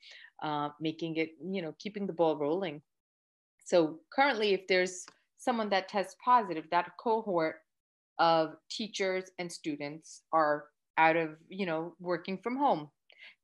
uh, 0.43 0.69
making 0.79 1.15
it, 1.15 1.29
you 1.43 1.61
know, 1.61 1.73
keeping 1.79 2.05
the 2.05 2.13
ball 2.13 2.37
rolling. 2.37 2.81
So 3.63 3.99
currently, 4.13 4.53
if 4.53 4.67
there's 4.67 5.05
someone 5.45 5.69
that 5.71 5.89
tests 5.89 6.17
positive, 6.25 6.65
that 6.71 6.91
cohort 6.99 7.57
of 8.19 8.55
teachers 8.69 9.25
and 9.39 9.51
students 9.51 10.23
are 10.33 10.65
out 10.97 11.17
of, 11.17 11.37
you 11.49 11.65
know, 11.67 11.95
working 11.99 12.37
from 12.39 12.57
home 12.57 12.89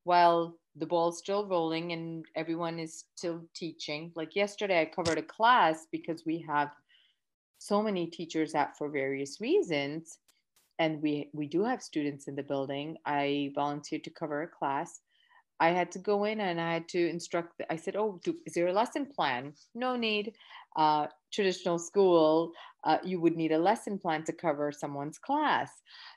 while 0.06 0.58
the 0.78 0.88
ball's 0.88 1.20
still 1.20 1.48
rolling 1.48 1.92
and 1.94 2.26
everyone 2.36 2.80
is 2.80 3.06
still 3.16 3.42
teaching. 3.56 4.12
Like 4.16 4.36
yesterday, 4.36 4.82
I 4.82 4.86
covered 4.86 5.20
a 5.20 5.24
class 5.24 5.88
because 5.92 6.24
we 6.26 6.46
have 6.48 6.72
so 7.60 7.82
many 7.84 8.08
teachers 8.08 8.56
out 8.56 8.78
for 8.78 8.90
various 8.90 9.40
reasons. 9.42 10.20
and 10.80 11.02
we 11.02 11.30
we 11.34 11.48
do 11.48 11.64
have 11.64 11.82
students 11.84 12.28
in 12.28 12.36
the 12.36 12.44
building. 12.44 12.98
I 13.06 13.52
volunteered 13.56 14.04
to 14.06 14.12
cover 14.12 14.44
a 14.44 14.48
class. 14.48 15.02
I 15.60 15.70
had 15.72 15.92
to 15.94 16.00
go 16.00 16.26
in 16.26 16.40
and 16.42 16.60
I 16.60 16.74
had 16.74 16.88
to 16.90 17.10
instruct. 17.10 17.62
I 17.70 17.78
said, 17.78 17.96
"Oh, 17.96 18.20
do, 18.24 18.36
is 18.48 18.54
there 18.56 18.68
a 18.70 18.74
lesson 18.74 19.06
plan? 19.08 19.54
No 19.76 19.96
need. 19.96 20.34
Uh, 20.76 21.08
traditional 21.32 21.80
school, 21.80 22.52
uh, 22.84 22.98
you 23.04 23.20
would 23.22 23.36
need 23.36 23.52
a 23.52 23.58
lesson 23.58 23.98
plan 23.98 24.24
to 24.24 24.34
cover 24.34 24.72
someone's 24.72 25.18
class. 25.18 25.72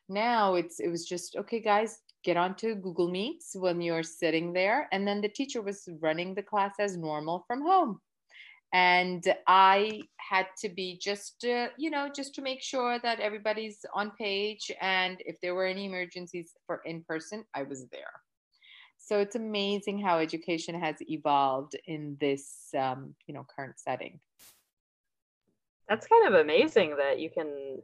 Now 0.08 0.54
it's 0.54 0.80
it 0.80 0.88
was 0.88 1.06
just 1.06 1.36
okay, 1.36 1.60
guys. 1.60 1.98
Get 2.24 2.36
onto 2.38 2.74
Google 2.74 3.08
Meets 3.08 3.54
when 3.54 3.82
you're 3.82 4.02
sitting 4.02 4.52
there, 4.52 4.88
and 4.92 5.06
then 5.06 5.20
the 5.20 5.28
teacher 5.28 5.60
was 5.60 5.88
running 6.00 6.34
the 6.34 6.42
class 6.42 6.74
as 6.78 6.96
normal 6.96 7.44
from 7.46 7.62
home 7.62 8.00
and 8.74 9.32
i 9.46 10.02
had 10.16 10.46
to 10.58 10.68
be 10.68 10.98
just 11.00 11.44
uh, 11.44 11.68
you 11.78 11.90
know 11.90 12.08
just 12.14 12.34
to 12.34 12.42
make 12.42 12.60
sure 12.60 12.98
that 12.98 13.20
everybody's 13.20 13.86
on 13.94 14.10
page 14.18 14.70
and 14.80 15.18
if 15.20 15.40
there 15.40 15.54
were 15.54 15.64
any 15.64 15.86
emergencies 15.86 16.52
for 16.66 16.82
in 16.84 17.02
person 17.04 17.44
i 17.54 17.62
was 17.62 17.86
there 17.92 18.20
so 18.98 19.20
it's 19.20 19.36
amazing 19.36 19.98
how 19.98 20.18
education 20.18 20.78
has 20.78 20.96
evolved 21.08 21.76
in 21.86 22.16
this 22.20 22.68
um, 22.76 23.14
you 23.26 23.34
know 23.34 23.46
current 23.56 23.78
setting 23.78 24.18
that's 25.88 26.06
kind 26.06 26.26
of 26.28 26.40
amazing 26.40 26.96
that 26.96 27.18
you 27.18 27.30
can 27.30 27.78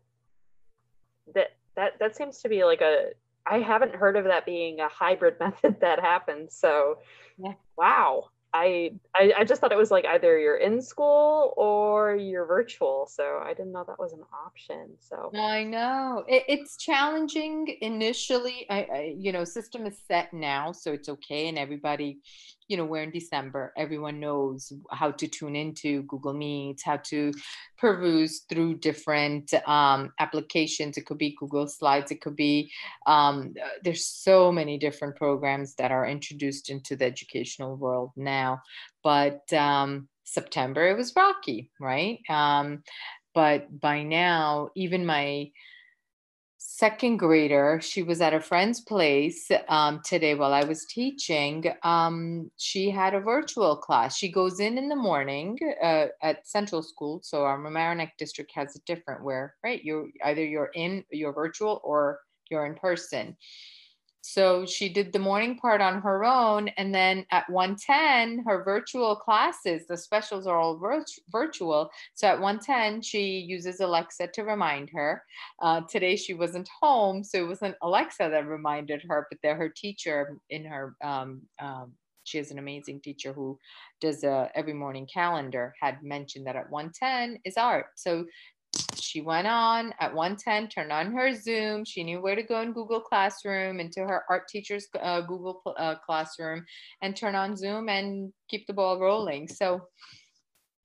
that 1.35 1.49
that 1.76 1.99
that 1.99 2.16
seems 2.16 2.40
to 2.40 2.49
be 2.49 2.64
like 2.64 2.80
a 2.80 3.11
i 3.47 3.59
haven't 3.59 3.95
heard 3.95 4.16
of 4.16 4.25
that 4.25 4.47
being 4.47 4.80
a 4.80 4.88
hybrid 4.88 5.35
method 5.40 5.76
that 5.80 6.00
happens 6.00 6.54
so 6.54 6.99
yeah. 7.38 7.52
wow 7.76 8.25
I, 8.52 8.92
I 9.14 9.33
I 9.38 9.45
just 9.45 9.61
thought 9.61 9.73
it 9.73 9.78
was 9.78 9.90
like 9.90 10.04
either 10.07 10.38
you're 10.38 10.57
in 10.57 10.83
school 10.83 11.54
or 11.57 12.16
you're 12.16 12.47
virtual, 12.47 13.07
so 13.09 13.40
I 13.45 13.54
didn't 13.54 13.73
know 13.73 13.85
that 13.87 13.99
was 13.99 14.12
an 14.12 14.25
option. 14.45 14.88
So 14.99 15.30
I 15.38 15.62
know 15.62 16.25
it, 16.26 16.45
it's 16.49 16.76
challenging 16.76 17.76
initially. 17.80 18.66
I, 18.69 18.88
I 18.92 19.14
you 19.16 19.30
know 19.30 19.45
system 19.45 19.87
is 19.87 19.99
set 20.09 20.33
now, 20.33 20.73
so 20.73 20.92
it's 20.92 21.09
okay, 21.09 21.49
and 21.49 21.59
everybody 21.59 22.19
you 22.71 22.77
know 22.77 22.85
we're 22.85 23.03
in 23.03 23.11
december 23.11 23.73
everyone 23.77 24.21
knows 24.21 24.73
how 24.93 25.11
to 25.11 25.27
tune 25.27 25.57
into 25.57 26.03
google 26.05 26.33
meets 26.33 26.85
how 26.85 26.97
to 26.99 27.33
peruse 27.77 28.45
through 28.49 28.75
different 28.75 29.53
um, 29.67 30.12
applications. 30.21 30.97
It 30.97 31.07
could 31.07 31.19
be 31.19 31.37
google 31.39 31.67
slides 31.67 32.12
it 32.12 32.21
could 32.21 32.37
be 32.37 32.71
um, 33.07 33.55
there's 33.83 34.07
so 34.07 34.53
many 34.53 34.79
different 34.79 35.17
programs 35.17 35.75
that 35.77 35.91
are 35.91 36.07
introduced 36.07 36.71
into 36.71 36.95
the 36.95 37.07
educational 37.07 37.77
world 37.77 38.12
now. 38.17 38.62
But 39.03 39.53
um, 39.53 40.09
september 40.25 40.87
it 40.87 40.97
was 40.97 41.17
rocky 41.17 41.71
right? 41.81 42.21
Um, 42.29 42.85
but 43.35 43.81
by 43.81 44.05
now 44.05 44.69
even 44.77 45.05
my 45.05 45.50
second 46.80 47.18
grader. 47.18 47.78
She 47.82 48.02
was 48.02 48.22
at 48.22 48.32
a 48.32 48.40
friend's 48.40 48.80
place 48.80 49.50
um, 49.68 50.00
today 50.02 50.34
while 50.34 50.54
I 50.54 50.64
was 50.64 50.87
teaching. 50.87 51.70
Um, 51.82 52.50
she 52.56 52.88
had 52.90 53.12
a 53.12 53.20
virtual 53.20 53.76
class. 53.76 54.16
She 54.16 54.32
goes 54.32 54.60
in 54.60 54.78
in 54.78 54.88
the 54.88 54.96
morning 54.96 55.58
uh, 55.82 56.06
at 56.22 56.49
Central 56.49 56.82
School. 56.82 57.20
So 57.22 57.44
our 57.44 57.58
Mamaroneck 57.58 58.12
district 58.18 58.52
has 58.54 58.76
a 58.76 58.80
different 58.87 59.22
where, 59.22 59.56
right? 59.62 59.84
You 59.84 60.10
either 60.25 60.42
you're 60.42 60.70
in, 60.75 61.04
you're 61.10 61.34
virtual, 61.34 61.82
or 61.84 62.20
you're 62.50 62.64
in 62.64 62.76
person. 62.76 63.37
So 64.23 64.67
she 64.67 64.89
did 64.89 65.12
the 65.12 65.19
morning 65.19 65.57
part 65.57 65.81
on 65.81 66.00
her 66.03 66.25
own. 66.25 66.69
And 66.77 66.95
then 66.95 67.27
at 67.31 67.49
110, 67.49 68.45
her 68.47 68.62
virtual 68.65 69.17
classes, 69.17 69.87
the 69.87 69.97
specials 69.97 70.47
are 70.47 70.59
all 70.59 70.79
virtual. 71.31 71.91
So 72.15 72.29
at 72.29 72.41
110, 72.41 73.03
she 73.03 73.39
uses 73.39 73.81
Alexa 73.81 74.29
to 74.29 74.43
remind 74.43 74.91
her. 74.91 75.23
Uh, 75.61 75.83
today 75.89 76.17
she 76.17 76.35
wasn't 76.35 76.69
home. 76.81 77.25
So 77.25 77.39
it 77.39 77.49
wasn't 77.49 77.77
Alexa 77.83 78.29
that 78.31 78.47
reminded 78.47 79.03
her, 79.09 79.27
but 79.31 79.39
that 79.43 79.57
her 79.57 79.69
teacher 79.69 80.37
in 80.50 80.65
her, 80.65 80.95
um, 81.03 81.43
um, 81.59 81.93
she 82.25 82.39
has 82.39 82.50
an 82.50 82.59
amazing 82.59 83.00
teacher 83.00 83.33
who 83.33 83.59
does 84.00 84.23
a 84.25 84.50
every 84.55 84.75
morning 84.75 85.09
calendar 85.12 85.75
had 85.81 86.03
mentioned 86.03 86.47
that 86.47 86.57
at 86.57 86.71
110 86.71 87.41
is 87.45 87.57
art. 87.57 87.87
So 87.97 88.27
she 88.94 89.20
went 89.20 89.47
on 89.47 89.92
at 90.00 90.14
110 90.14 90.68
turned 90.68 90.92
on 90.92 91.12
her 91.12 91.35
zoom. 91.35 91.85
She 91.85 92.04
knew 92.04 92.20
where 92.20 92.37
to 92.37 92.42
go 92.42 92.61
in 92.61 92.73
google 92.73 93.00
classroom 93.00 93.80
into 93.80 94.00
her 94.00 94.25
art 94.28 94.49
teacher's 94.49 94.88
uh, 95.00 95.21
google 95.21 95.62
uh, 95.76 95.97
classroom 95.97 96.65
and 97.02 97.17
turn 97.17 97.34
on 97.34 97.56
zoom 97.56 97.88
and 97.88 98.32
keep 98.49 98.67
the 98.67 98.73
ball 98.73 98.99
rolling. 98.99 99.49
So 99.49 99.82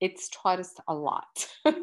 it's 0.00 0.28
taught 0.28 0.60
us 0.60 0.74
a 0.88 0.94
lot. 0.94 1.48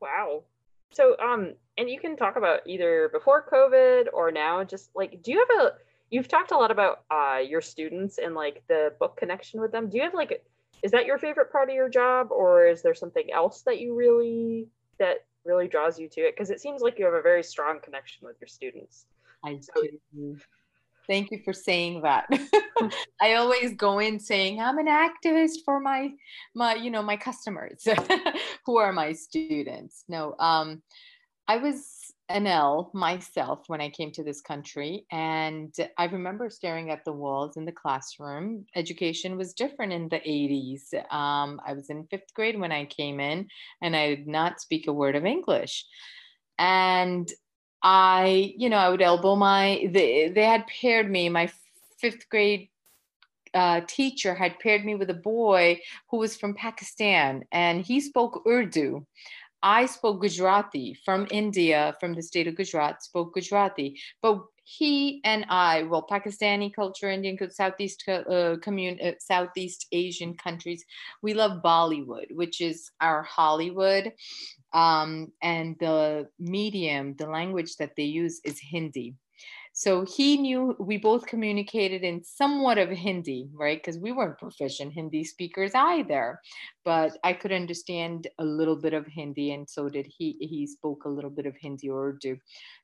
Wow. 0.00 0.44
So 0.90 1.16
um 1.18 1.54
and 1.76 1.88
you 1.88 2.00
can 2.00 2.16
talk 2.16 2.36
about 2.36 2.60
either 2.66 3.10
before 3.12 3.44
covid 3.50 4.06
or 4.12 4.30
now 4.30 4.64
just 4.64 4.90
like 4.94 5.22
do 5.22 5.32
you 5.32 5.44
have 5.48 5.66
a 5.66 5.72
you've 6.10 6.28
talked 6.28 6.52
a 6.52 6.56
lot 6.56 6.70
about 6.70 7.02
uh 7.10 7.38
your 7.46 7.60
students 7.60 8.18
and 8.18 8.34
like 8.34 8.62
the 8.68 8.92
book 8.98 9.16
connection 9.16 9.60
with 9.60 9.72
them. 9.72 9.88
Do 9.88 9.96
you 9.98 10.04
have 10.04 10.14
like 10.14 10.44
is 10.82 10.92
that 10.92 11.06
your 11.06 11.18
favorite 11.18 11.50
part 11.50 11.68
of 11.68 11.74
your 11.74 11.88
job 11.88 12.28
or 12.30 12.66
is 12.66 12.82
there 12.82 12.94
something 12.94 13.32
else 13.32 13.62
that 13.62 13.80
you 13.80 13.94
really 13.94 14.68
that 14.98 15.26
really 15.44 15.68
draws 15.68 15.98
you 15.98 16.08
to 16.08 16.20
it? 16.20 16.34
Because 16.36 16.50
it 16.50 16.60
seems 16.60 16.82
like 16.82 16.98
you 16.98 17.04
have 17.04 17.14
a 17.14 17.22
very 17.22 17.42
strong 17.42 17.80
connection 17.80 18.26
with 18.26 18.36
your 18.40 18.48
students. 18.48 19.06
I 19.44 19.60
do. 20.14 20.36
Thank 21.06 21.30
you 21.30 21.40
for 21.42 21.52
saying 21.54 22.02
that. 22.02 22.26
I 23.20 23.34
always 23.34 23.74
go 23.74 23.98
in 23.98 24.20
saying 24.20 24.60
i'm 24.60 24.78
an 24.78 24.86
activist 24.86 25.64
for 25.64 25.80
my 25.80 26.10
my 26.54 26.74
you 26.74 26.90
know 26.90 27.02
my 27.02 27.16
customers 27.16 27.86
who 28.66 28.78
are 28.78 28.92
my 28.92 29.12
students. 29.12 30.04
No 30.08 30.36
um 30.38 30.82
i 31.48 31.56
was 31.56 31.97
NL 32.30 32.92
myself 32.94 33.64
when 33.68 33.80
I 33.80 33.88
came 33.88 34.10
to 34.12 34.22
this 34.22 34.40
country. 34.40 35.06
And 35.10 35.74
I 35.96 36.04
remember 36.04 36.50
staring 36.50 36.90
at 36.90 37.04
the 37.04 37.12
walls 37.12 37.56
in 37.56 37.64
the 37.64 37.72
classroom. 37.72 38.66
Education 38.74 39.36
was 39.36 39.54
different 39.54 39.92
in 39.92 40.08
the 40.08 40.20
80s. 40.20 40.94
Um, 41.12 41.60
I 41.66 41.72
was 41.74 41.90
in 41.90 42.06
fifth 42.10 42.32
grade 42.34 42.58
when 42.58 42.72
I 42.72 42.84
came 42.84 43.20
in, 43.20 43.48
and 43.82 43.96
I 43.96 44.14
did 44.14 44.28
not 44.28 44.60
speak 44.60 44.86
a 44.86 44.92
word 44.92 45.16
of 45.16 45.24
English. 45.24 45.84
And 46.58 47.30
I, 47.82 48.54
you 48.56 48.68
know, 48.68 48.78
I 48.78 48.88
would 48.88 49.02
elbow 49.02 49.36
my, 49.36 49.88
they, 49.90 50.28
they 50.28 50.44
had 50.44 50.66
paired 50.66 51.10
me, 51.10 51.28
my 51.28 51.50
fifth 52.00 52.28
grade 52.28 52.68
uh, 53.54 53.80
teacher 53.86 54.34
had 54.34 54.58
paired 54.58 54.84
me 54.84 54.94
with 54.94 55.10
a 55.10 55.14
boy 55.14 55.80
who 56.10 56.18
was 56.18 56.36
from 56.36 56.54
Pakistan 56.54 57.44
and 57.52 57.82
he 57.84 58.00
spoke 58.00 58.42
Urdu. 58.46 59.06
I 59.62 59.86
spoke 59.86 60.20
Gujarati 60.20 60.94
from 61.04 61.26
India, 61.30 61.94
from 62.00 62.14
the 62.14 62.22
state 62.22 62.46
of 62.46 62.56
Gujarat, 62.56 63.02
spoke 63.02 63.34
Gujarati. 63.34 63.98
But 64.22 64.42
he 64.64 65.20
and 65.24 65.46
I, 65.48 65.84
well, 65.84 66.06
Pakistani 66.08 66.72
culture, 66.74 67.08
Indian 67.08 67.38
culture, 67.38 67.54
Southeast 67.54 68.04
uh, 68.06 68.56
commun- 68.62 69.00
uh, 69.02 69.12
Southeast 69.18 69.86
Asian 69.92 70.34
countries, 70.34 70.84
we 71.22 71.32
love 71.32 71.62
Bollywood, 71.62 72.26
which 72.32 72.60
is 72.60 72.90
our 73.00 73.22
Hollywood. 73.22 74.12
Um, 74.74 75.32
and 75.42 75.76
the 75.80 76.28
medium, 76.38 77.14
the 77.16 77.26
language 77.26 77.76
that 77.76 77.96
they 77.96 78.04
use 78.04 78.40
is 78.44 78.60
Hindi. 78.60 79.14
So 79.78 80.04
he 80.04 80.36
knew 80.36 80.74
we 80.80 80.96
both 80.96 81.24
communicated 81.26 82.02
in 82.02 82.24
somewhat 82.24 82.78
of 82.78 82.90
Hindi, 82.90 83.48
right? 83.54 83.78
Because 83.78 83.96
we 83.96 84.10
weren't 84.10 84.36
proficient 84.36 84.92
Hindi 84.92 85.22
speakers 85.22 85.70
either, 85.72 86.40
but 86.84 87.16
I 87.22 87.32
could 87.32 87.52
understand 87.52 88.26
a 88.40 88.44
little 88.44 88.74
bit 88.74 88.92
of 88.92 89.06
Hindi, 89.06 89.52
and 89.52 89.70
so 89.70 89.88
did 89.88 90.08
he. 90.08 90.36
He 90.40 90.66
spoke 90.66 91.04
a 91.04 91.08
little 91.08 91.30
bit 91.30 91.46
of 91.46 91.54
Hindi 91.60 91.90
or 91.90 92.08
Urdu. 92.08 92.38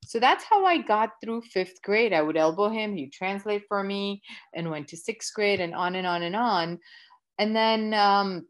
So 0.04 0.20
that's 0.20 0.44
how 0.44 0.64
I 0.64 0.78
got 0.78 1.10
through 1.20 1.42
fifth 1.42 1.82
grade. 1.82 2.12
I 2.12 2.22
would 2.22 2.36
elbow 2.36 2.68
him, 2.68 2.94
he'd 2.94 3.12
translate 3.12 3.64
for 3.66 3.82
me, 3.82 4.22
and 4.54 4.70
went 4.70 4.86
to 4.90 4.96
sixth 4.96 5.34
grade, 5.34 5.58
and 5.58 5.74
on 5.74 5.96
and 5.96 6.06
on 6.06 6.22
and 6.22 6.36
on. 6.36 6.78
And 7.40 7.56
then 7.56 7.92
um, 7.92 8.46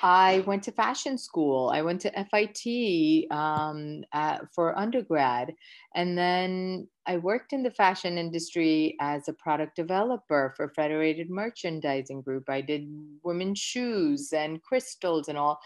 I 0.00 0.44
went 0.46 0.62
to 0.64 0.72
fashion 0.72 1.18
school. 1.18 1.70
I 1.70 1.82
went 1.82 2.00
to 2.02 2.12
FIT 2.30 3.30
um, 3.32 4.04
at, 4.12 4.42
for 4.54 4.78
undergrad. 4.78 5.54
And 5.94 6.16
then 6.16 6.88
I 7.06 7.16
worked 7.16 7.52
in 7.52 7.62
the 7.64 7.70
fashion 7.70 8.16
industry 8.16 8.96
as 9.00 9.28
a 9.28 9.32
product 9.32 9.74
developer 9.74 10.54
for 10.56 10.68
Federated 10.68 11.30
Merchandising 11.30 12.22
Group. 12.22 12.48
I 12.48 12.60
did 12.60 12.88
women's 13.24 13.58
shoes 13.58 14.32
and 14.32 14.62
crystals 14.62 15.28
and 15.28 15.36
all. 15.36 15.58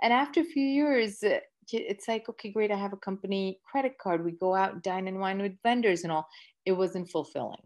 And 0.00 0.12
after 0.12 0.40
a 0.40 0.44
few 0.44 0.66
years, 0.66 1.22
it's 1.72 2.08
like, 2.08 2.28
okay, 2.28 2.50
great, 2.50 2.70
I 2.70 2.76
have 2.76 2.94
a 2.94 2.98
company 2.98 3.60
credit 3.70 3.98
card. 3.98 4.24
We 4.24 4.32
go 4.32 4.54
out, 4.54 4.82
dine 4.82 5.08
and 5.08 5.20
wine 5.20 5.42
with 5.42 5.60
vendors 5.62 6.04
and 6.04 6.12
all. 6.12 6.26
It 6.64 6.72
wasn't 6.72 7.10
fulfilling 7.10 7.60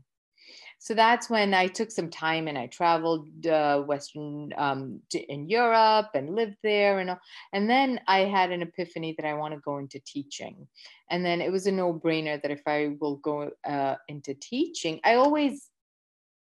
so 0.79 0.95
that's 0.95 1.29
when 1.29 1.55
I 1.55 1.67
took 1.67 1.91
some 1.91 2.09
time 2.09 2.49
and 2.49 2.57
I 2.57 2.67
traveled 2.69 3.47
uh, 3.47 3.81
Western 3.83 4.53
um, 4.57 5.01
to, 5.11 5.19
in 5.19 5.49
Europe 5.49 6.11
and 6.15 6.37
lived 6.37 6.57
there 6.63 7.01
and 7.01 7.17
and 7.53 7.69
then 7.69 8.01
I 8.07 8.21
had 8.21 8.53
an 8.53 8.63
epiphany 8.63 9.15
that 9.19 9.27
I 9.27 9.35
want 9.35 9.55
to 9.55 9.61
go 9.61 9.79
into 9.79 10.01
teaching, 10.07 10.69
and 11.11 11.25
then 11.25 11.41
it 11.41 11.51
was 11.53 11.67
a 11.67 11.73
no 11.73 11.93
brainer 11.93 12.41
that 12.41 12.51
if 12.51 12.63
I 12.67 12.97
will 13.01 13.17
go 13.17 13.51
uh, 13.65 13.97
into 14.09 14.35
teaching, 14.35 15.01
I 15.05 15.15
always 15.15 15.69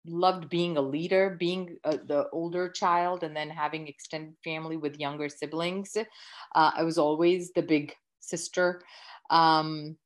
loved 0.06 0.50
being 0.50 0.76
a 0.76 0.82
leader, 0.82 1.36
being 1.38 1.78
uh, 1.84 1.96
the 2.06 2.28
older 2.30 2.68
child, 2.68 3.22
and 3.22 3.34
then 3.34 3.48
having 3.48 3.88
extended 3.88 4.34
family 4.44 4.76
with 4.76 5.00
younger 5.00 5.28
siblings. 5.28 5.96
Uh, 5.96 6.70
I 6.76 6.82
was 6.82 6.98
always 6.98 7.52
the 7.52 7.62
big 7.62 7.94
sister 8.20 8.82
Um, 9.30 9.96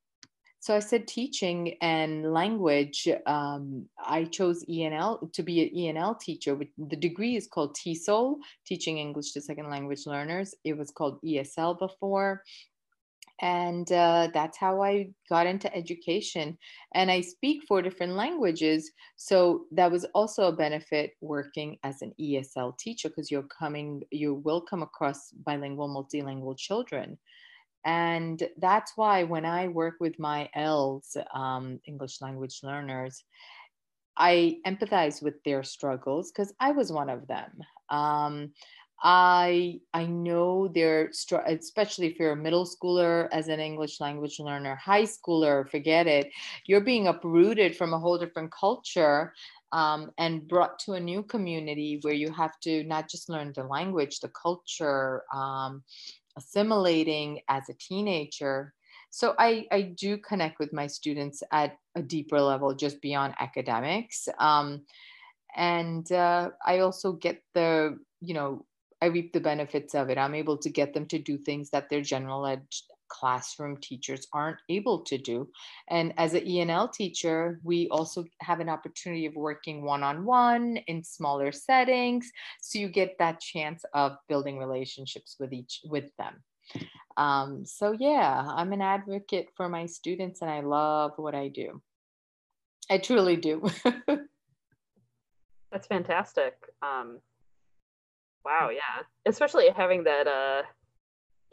so 0.68 0.76
I 0.76 0.80
said 0.80 1.08
teaching 1.08 1.78
and 1.80 2.30
language. 2.34 3.08
Um, 3.24 3.86
I 3.98 4.24
chose 4.24 4.66
ENL 4.68 5.32
to 5.32 5.42
be 5.42 5.62
an 5.62 5.96
ENL 5.96 6.20
teacher. 6.20 6.60
The 6.76 6.94
degree 6.94 7.36
is 7.36 7.46
called 7.46 7.74
TESOL, 7.74 8.36
Teaching 8.66 8.98
English 8.98 9.32
to 9.32 9.40
Second 9.40 9.70
Language 9.70 10.04
Learners. 10.04 10.54
It 10.64 10.76
was 10.76 10.90
called 10.90 11.22
ESL 11.24 11.78
before. 11.78 12.42
And 13.40 13.90
uh, 13.90 14.28
that's 14.34 14.58
how 14.58 14.82
I 14.82 15.08
got 15.30 15.46
into 15.46 15.74
education. 15.74 16.58
And 16.94 17.10
I 17.10 17.22
speak 17.22 17.62
four 17.66 17.80
different 17.80 18.12
languages. 18.12 18.90
So 19.16 19.64
that 19.72 19.90
was 19.90 20.04
also 20.14 20.48
a 20.48 20.56
benefit 20.64 21.12
working 21.22 21.78
as 21.82 22.02
an 22.02 22.12
ESL 22.20 22.76
teacher 22.76 23.08
because 23.08 23.30
you're 23.30 23.48
coming, 23.58 24.02
you 24.10 24.34
will 24.34 24.60
come 24.60 24.82
across 24.82 25.30
bilingual, 25.46 25.88
multilingual 25.88 26.58
children. 26.58 27.16
And 27.84 28.42
that's 28.58 28.92
why 28.96 29.24
when 29.24 29.44
I 29.44 29.68
work 29.68 29.94
with 30.00 30.18
my 30.18 30.48
ELLs, 30.54 31.16
um, 31.32 31.80
English 31.86 32.20
language 32.20 32.60
learners, 32.62 33.24
I 34.16 34.58
empathize 34.66 35.22
with 35.22 35.42
their 35.44 35.62
struggles 35.62 36.32
because 36.32 36.52
I 36.58 36.72
was 36.72 36.92
one 36.92 37.08
of 37.08 37.26
them. 37.28 37.52
Um, 37.88 38.52
I 39.00 39.80
I 39.94 40.06
know 40.06 40.66
they're 40.66 41.12
especially 41.46 42.08
if 42.08 42.18
you're 42.18 42.32
a 42.32 42.36
middle 42.36 42.66
schooler 42.66 43.28
as 43.30 43.46
an 43.46 43.60
English 43.60 44.00
language 44.00 44.40
learner, 44.40 44.74
high 44.74 45.04
schooler, 45.04 45.68
forget 45.70 46.08
it. 46.08 46.32
You're 46.66 46.80
being 46.80 47.06
uprooted 47.06 47.76
from 47.76 47.94
a 47.94 47.98
whole 47.98 48.18
different 48.18 48.50
culture 48.50 49.34
um, 49.70 50.10
and 50.18 50.48
brought 50.48 50.80
to 50.80 50.94
a 50.94 51.00
new 51.00 51.22
community 51.22 51.98
where 52.02 52.14
you 52.14 52.32
have 52.32 52.58
to 52.60 52.82
not 52.84 53.08
just 53.08 53.28
learn 53.28 53.52
the 53.54 53.64
language, 53.64 54.18
the 54.18 54.30
culture, 54.30 55.22
um, 55.32 55.84
assimilating 56.38 57.40
as 57.48 57.68
a 57.68 57.74
teenager. 57.74 58.72
So 59.10 59.34
I, 59.38 59.66
I 59.72 59.82
do 59.82 60.18
connect 60.18 60.58
with 60.58 60.72
my 60.72 60.86
students 60.86 61.42
at 61.52 61.76
a 61.94 62.02
deeper 62.02 62.40
level, 62.40 62.74
just 62.74 63.00
beyond 63.00 63.34
academics. 63.40 64.28
Um, 64.38 64.82
and 65.56 66.10
uh, 66.12 66.50
I 66.64 66.80
also 66.80 67.12
get 67.12 67.42
the, 67.54 67.98
you 68.20 68.34
know, 68.34 68.64
I 69.00 69.06
reap 69.06 69.32
the 69.32 69.40
benefits 69.40 69.94
of 69.94 70.10
it. 70.10 70.18
I'm 70.18 70.34
able 70.34 70.58
to 70.58 70.70
get 70.70 70.92
them 70.92 71.06
to 71.06 71.18
do 71.18 71.38
things 71.38 71.70
that 71.70 71.88
their 71.88 72.02
general 72.02 72.46
ed 72.46 72.62
classroom 73.08 73.76
teachers 73.80 74.26
aren't 74.32 74.58
able 74.68 75.00
to 75.00 75.18
do. 75.18 75.48
And 75.88 76.12
as 76.16 76.34
an 76.34 76.44
ENL 76.44 76.92
teacher, 76.92 77.60
we 77.62 77.88
also 77.88 78.24
have 78.40 78.60
an 78.60 78.68
opportunity 78.68 79.26
of 79.26 79.34
working 79.34 79.84
one 79.84 80.02
on 80.02 80.24
one 80.24 80.78
in 80.86 81.02
smaller 81.02 81.52
settings. 81.52 82.30
So 82.60 82.78
you 82.78 82.88
get 82.88 83.16
that 83.18 83.40
chance 83.40 83.84
of 83.94 84.16
building 84.28 84.58
relationships 84.58 85.36
with 85.38 85.52
each 85.52 85.80
with 85.84 86.10
them. 86.16 86.42
Um, 87.16 87.64
so 87.64 87.92
yeah, 87.98 88.46
I'm 88.46 88.72
an 88.72 88.82
advocate 88.82 89.48
for 89.56 89.68
my 89.68 89.86
students 89.86 90.42
and 90.42 90.50
I 90.50 90.60
love 90.60 91.12
what 91.16 91.34
I 91.34 91.48
do. 91.48 91.82
I 92.90 92.98
truly 92.98 93.36
do. 93.36 93.68
That's 95.72 95.86
fantastic. 95.86 96.54
Um, 96.82 97.20
wow, 98.44 98.70
yeah. 98.72 99.02
Especially 99.26 99.68
having 99.74 100.04
that 100.04 100.26
uh 100.26 100.62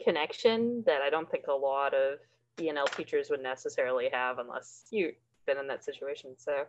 connection 0.02 0.82
that 0.86 1.02
I 1.02 1.10
don't 1.10 1.30
think 1.30 1.46
a 1.48 1.52
lot 1.52 1.94
of 1.94 2.18
ENL 2.58 2.94
teachers 2.96 3.28
would 3.30 3.42
necessarily 3.42 4.08
have 4.12 4.38
unless 4.38 4.86
you've 4.90 5.14
been 5.46 5.58
in 5.58 5.66
that 5.68 5.84
situation. 5.84 6.34
So, 6.36 6.64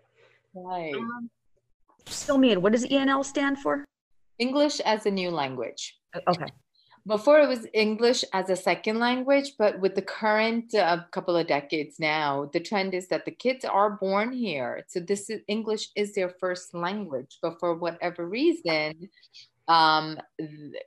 right. 0.54 0.94
Um, 0.96 1.30
still 2.06 2.38
me, 2.38 2.56
what 2.58 2.74
does 2.74 2.86
ENL 2.86 3.26
stand 3.26 3.60
for? 3.60 3.86
English 4.40 4.80
as 4.82 5.06
a 5.06 5.12
new 5.12 5.32
language. 5.32 5.98
Okay. 6.28 6.46
Before 7.08 7.40
it 7.40 7.48
was 7.48 7.66
English 7.74 8.26
as 8.34 8.50
a 8.50 8.56
second 8.56 9.00
language, 9.00 9.54
but 9.58 9.80
with 9.80 9.96
the 9.96 10.02
current 10.02 10.76
uh, 10.76 11.04
couple 11.12 11.38
of 11.38 11.48
decades 11.48 12.00
now, 12.00 12.50
the 12.52 12.60
trend 12.60 12.94
is 12.94 13.08
that 13.08 13.24
the 13.24 13.32
kids 13.32 13.64
are 13.64 13.92
born 13.92 14.34
here. 14.34 14.84
So 14.90 15.00
this 15.00 15.30
is 15.30 15.42
English 15.48 15.88
is 15.96 16.14
their 16.14 16.30
first 16.30 16.74
language, 16.74 17.40
but 17.42 17.60
for 17.62 17.76
whatever 17.76 18.28
reason, 18.28 19.10
um, 19.68 20.18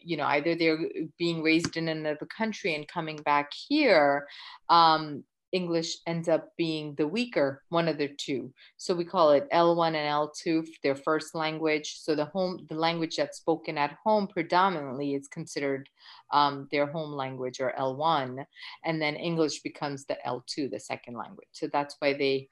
you 0.01 0.17
know, 0.17 0.25
either 0.25 0.55
they're 0.55 0.79
being 1.19 1.43
raised 1.43 1.77
in 1.77 1.89
another 1.89 2.27
country 2.27 2.75
and 2.75 2.89
coming 2.89 3.17
back 3.17 3.51
here, 3.69 4.27
um, 4.69 5.25
English 5.53 5.97
ends 6.07 6.29
up 6.29 6.49
being 6.57 6.95
the 6.95 7.07
weaker 7.07 7.63
one 7.71 7.89
of 7.89 7.99
the 7.99 8.09
two. 8.09 8.53
So 8.77 8.95
we 8.95 9.05
call 9.05 9.31
it 9.33 9.49
L1 9.53 9.89
and 9.89 9.97
L2, 9.97 10.67
their 10.83 10.95
first 10.95 11.35
language. 11.35 11.97
So 11.99 12.15
the 12.15 12.27
home, 12.27 12.67
the 12.69 12.77
language 12.77 13.17
that's 13.17 13.39
spoken 13.39 13.77
at 13.77 13.97
home 14.05 14.29
predominantly 14.29 15.15
is 15.15 15.29
considered 15.29 15.89
um, 16.33 16.69
their 16.71 16.87
home 16.87 17.13
language 17.13 17.61
or 17.61 17.75
L1, 17.79 18.45
and 18.85 19.03
then 19.03 19.17
English 19.17 19.61
becomes 19.63 20.05
the 20.05 20.19
L2, 20.25 20.71
the 20.71 20.81
second 20.81 21.17
language. 21.17 21.49
So 21.53 21.69
that's 21.73 21.97
why 21.99 22.13
they 22.13 22.49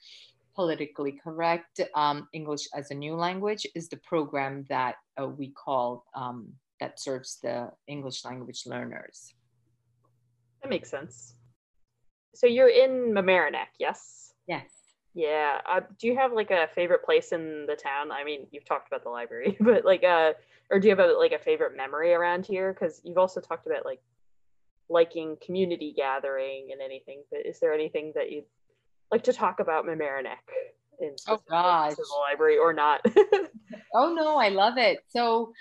politically 0.59 1.13
correct 1.13 1.81
um, 1.95 2.27
English 2.33 2.67
as 2.75 2.91
a 2.91 2.95
new 2.95 3.15
language 3.15 3.65
is 3.77 3.89
the 3.89 3.97
program 3.99 4.67
that 4.69 4.97
uh, 5.17 5.29
we 5.29 5.51
call 5.51 6.05
um, 6.17 6.49
that 6.81 6.99
serves 6.99 7.39
the 7.45 7.71
English 7.87 8.25
language 8.25 8.65
learners. 8.67 9.35
That 10.61 10.71
makes 10.71 10.91
sense. 10.91 11.35
So 12.35 12.49
you're 12.49 12.71
in 12.71 13.15
Mamaroneck, 13.15 13.71
yes? 13.79 14.33
Yes. 14.49 14.69
Yeah. 15.15 15.61
Uh, 15.65 15.83
do 15.97 16.09
you 16.09 16.17
have 16.17 16.33
like 16.33 16.51
a 16.51 16.67
favorite 16.75 17.05
place 17.05 17.31
in 17.31 17.65
the 17.67 17.77
town? 17.77 18.11
I 18.11 18.25
mean, 18.25 18.49
you've 18.51 18.65
talked 18.65 18.89
about 18.89 19.05
the 19.05 19.11
library, 19.11 19.57
but 19.61 19.85
like, 19.85 20.03
uh, 20.03 20.33
or 20.71 20.81
do 20.81 20.89
you 20.89 20.97
have 20.97 21.05
a, 21.09 21.13
like 21.13 21.33
a 21.33 21.39
favorite 21.39 21.77
memory 21.77 22.13
around 22.15 22.47
here? 22.47 22.73
Because 22.73 23.01
you've 23.05 23.17
also 23.19 23.41
talked 23.41 23.69
about 23.69 23.85
like 23.85 24.01
liking 24.91 25.37
community 25.41 25.95
gathering 25.97 26.71
and 26.73 26.81
anything. 26.81 27.23
But 27.31 27.47
is 27.47 27.61
there 27.61 27.73
anything 27.73 28.11
that 28.17 28.33
you 28.33 28.43
like 29.11 29.25
to 29.25 29.33
talk 29.33 29.61
about 29.61 29.85
Mamaroneck 29.85 30.37
in 31.01 31.15
oh 31.29 31.41
gosh. 31.49 31.95
the 31.97 32.05
library 32.29 32.59
or 32.59 32.73
not. 32.73 33.01
oh 33.95 34.15
no, 34.15 34.37
I 34.37 34.49
love 34.49 34.79
it. 34.79 34.99
So 35.09 35.53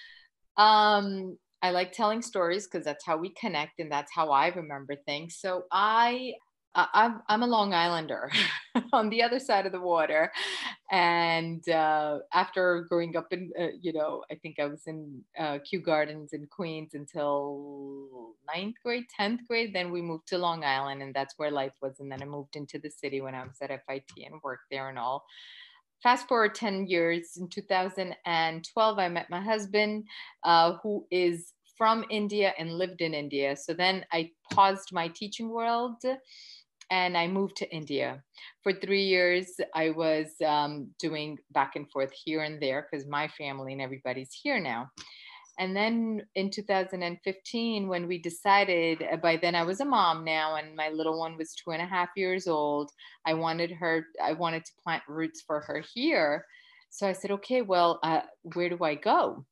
um 0.57 1.37
I 1.61 1.71
like 1.71 1.91
telling 1.91 2.21
stories 2.21 2.67
because 2.67 2.85
that's 2.85 3.05
how 3.05 3.17
we 3.17 3.33
connect 3.39 3.79
and 3.79 3.91
that's 3.91 4.11
how 4.13 4.29
I 4.29 4.47
remember 4.49 4.95
things. 5.05 5.37
So 5.39 5.63
I 5.71 6.33
I'm, 6.77 7.21
I'm 7.27 7.41
a 7.41 7.47
Long 7.47 7.73
Islander 7.73 8.31
on 8.93 9.09
the 9.09 9.23
other 9.23 9.39
side 9.39 9.65
of 9.65 9.71
the 9.71 9.81
water. 9.81 10.31
And 10.91 11.67
uh, 11.67 12.19
after 12.33 12.85
growing 12.87 13.15
up 13.17 13.33
in, 13.33 13.51
uh, 13.59 13.67
you 13.81 13.93
know, 13.93 14.23
I 14.31 14.35
think 14.35 14.59
I 14.59 14.65
was 14.65 14.83
in 14.85 15.23
uh, 15.37 15.57
Kew 15.67 15.79
Gardens 15.79 16.33
in 16.33 16.45
Queens 16.47 16.93
until 16.93 18.35
ninth 18.53 18.75
grade, 18.83 19.05
10th 19.19 19.39
grade. 19.47 19.73
Then 19.73 19.91
we 19.91 20.01
moved 20.01 20.27
to 20.27 20.37
Long 20.37 20.63
Island 20.63 21.01
and 21.01 21.13
that's 21.13 21.33
where 21.37 21.51
life 21.51 21.73
was. 21.81 21.99
And 21.99 22.11
then 22.11 22.21
I 22.21 22.25
moved 22.25 22.55
into 22.55 22.77
the 22.77 22.91
city 22.91 23.21
when 23.21 23.33
I 23.33 23.43
was 23.43 23.57
at 23.61 23.69
FIT 23.69 24.03
and 24.25 24.41
worked 24.43 24.65
there 24.69 24.89
and 24.89 24.99
all. 24.99 25.25
Fast 26.03 26.27
forward 26.27 26.53
10 26.53 26.85
years, 26.85 27.37
in 27.37 27.49
2012, 27.49 28.99
I 28.99 29.07
met 29.09 29.31
my 29.31 29.41
husband, 29.41 30.03
uh, 30.43 30.73
who 30.83 31.07
is 31.09 31.53
from 31.77 32.03
India 32.09 32.53
and 32.57 32.73
lived 32.73 33.01
in 33.01 33.13
India. 33.13 33.55
So 33.55 33.73
then 33.73 34.05
I 34.11 34.31
paused 34.51 34.91
my 34.91 35.07
teaching 35.09 35.49
world 35.49 36.01
and 36.89 37.17
I 37.17 37.27
moved 37.27 37.57
to 37.57 37.69
India. 37.69 38.23
For 38.63 38.73
three 38.73 39.03
years, 39.03 39.47
I 39.75 39.89
was 39.91 40.27
um, 40.45 40.89
doing 40.99 41.37
back 41.51 41.75
and 41.75 41.89
forth 41.91 42.11
here 42.11 42.43
and 42.43 42.61
there 42.61 42.87
because 42.89 43.05
my 43.07 43.27
family 43.27 43.73
and 43.73 43.81
everybody's 43.81 44.33
here 44.33 44.59
now. 44.59 44.89
And 45.59 45.75
then 45.75 46.21
in 46.35 46.51
2015, 46.51 47.87
when 47.87 48.07
we 48.07 48.19
decided, 48.19 49.03
uh, 49.11 49.17
by 49.17 49.37
then 49.37 49.55
I 49.55 49.63
was 49.63 49.79
a 49.79 49.85
mom 49.85 50.23
now, 50.23 50.55
and 50.55 50.75
my 50.75 50.89
little 50.89 51.17
one 51.17 51.35
was 51.35 51.55
two 51.55 51.71
and 51.71 51.81
a 51.81 51.85
half 51.85 52.09
years 52.15 52.47
old. 52.47 52.91
I 53.25 53.33
wanted 53.33 53.71
her, 53.71 54.05
I 54.23 54.33
wanted 54.33 54.65
to 54.65 54.71
plant 54.83 55.03
roots 55.07 55.41
for 55.45 55.61
her 55.61 55.83
here. 55.93 56.45
So 56.91 57.07
I 57.07 57.13
said, 57.13 57.31
okay, 57.31 57.63
well, 57.63 57.99
uh, 58.03 58.21
where 58.53 58.69
do 58.69 58.77
I 58.83 58.95
go? 58.95 59.45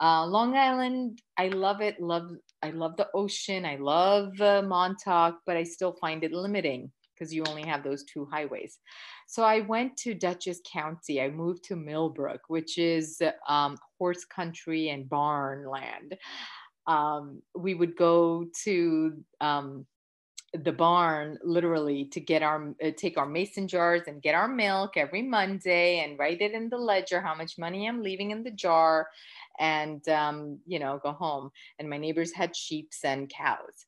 Uh, 0.00 0.26
Long 0.26 0.56
Island, 0.56 1.20
I 1.36 1.48
love 1.48 1.80
it. 1.80 2.00
Love, 2.00 2.30
I 2.62 2.70
love 2.70 2.96
the 2.96 3.08
ocean. 3.14 3.64
I 3.64 3.76
love 3.76 4.40
uh, 4.40 4.62
Montauk, 4.62 5.38
but 5.46 5.56
I 5.56 5.62
still 5.62 5.92
find 6.00 6.24
it 6.24 6.32
limiting 6.32 6.90
because 7.14 7.32
you 7.32 7.44
only 7.48 7.66
have 7.66 7.82
those 7.82 8.04
two 8.04 8.26
highways. 8.30 8.78
So 9.26 9.42
I 9.42 9.60
went 9.60 9.96
to 9.98 10.14
Dutchess 10.14 10.60
County. 10.70 11.20
I 11.20 11.30
moved 11.30 11.64
to 11.64 11.76
Millbrook, 11.76 12.42
which 12.48 12.78
is 12.78 13.20
um, 13.48 13.76
horse 13.98 14.24
country 14.24 14.90
and 14.90 15.08
barn 15.08 15.68
land. 15.68 16.16
Um, 16.86 17.42
we 17.54 17.74
would 17.74 17.96
go 17.96 18.46
to 18.64 19.12
um, 19.40 19.86
the 20.54 20.72
barn 20.72 21.38
literally 21.44 22.06
to 22.06 22.20
get 22.20 22.42
our 22.42 22.74
uh, 22.82 22.90
take 22.96 23.18
our 23.18 23.26
mason 23.26 23.68
jars 23.68 24.02
and 24.06 24.22
get 24.22 24.34
our 24.34 24.48
milk 24.48 24.96
every 24.96 25.20
monday 25.20 25.98
and 25.98 26.18
write 26.18 26.40
it 26.40 26.52
in 26.52 26.70
the 26.70 26.76
ledger 26.76 27.20
how 27.20 27.34
much 27.34 27.58
money 27.58 27.86
i'm 27.86 28.02
leaving 28.02 28.30
in 28.30 28.42
the 28.42 28.50
jar 28.50 29.08
and 29.58 30.08
um, 30.08 30.58
you 30.66 30.78
know 30.78 31.00
go 31.02 31.12
home. 31.12 31.50
And 31.78 31.88
my 31.88 31.98
neighbors 31.98 32.32
had 32.32 32.56
sheeps 32.56 33.04
and 33.04 33.28
cows. 33.28 33.86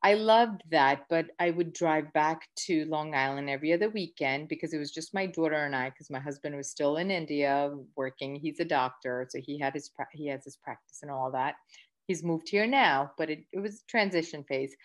I 0.00 0.14
loved 0.14 0.62
that 0.70 1.06
but 1.10 1.26
i 1.40 1.50
would 1.50 1.72
drive 1.72 2.12
back 2.12 2.42
to 2.66 2.84
long 2.84 3.16
island 3.16 3.50
every 3.50 3.72
other 3.72 3.90
weekend 3.90 4.48
because 4.48 4.72
it 4.72 4.78
was 4.78 4.92
just 4.92 5.12
my 5.12 5.26
daughter 5.26 5.56
and 5.56 5.74
i 5.74 5.90
because 5.90 6.08
my 6.08 6.20
husband 6.20 6.56
was 6.56 6.70
still 6.70 6.98
in 6.98 7.10
india 7.10 7.74
working. 7.96 8.36
He's 8.36 8.60
a 8.60 8.64
doctor 8.64 9.26
so 9.28 9.40
he 9.40 9.58
had 9.58 9.74
his 9.74 9.90
he 10.12 10.28
has 10.28 10.44
his 10.44 10.56
practice 10.56 11.00
and 11.02 11.10
all 11.10 11.32
that. 11.32 11.56
He's 12.06 12.22
moved 12.22 12.48
here 12.48 12.66
now 12.66 13.10
but 13.18 13.28
it, 13.28 13.40
it 13.52 13.58
was 13.58 13.82
transition 13.88 14.44
phase 14.44 14.76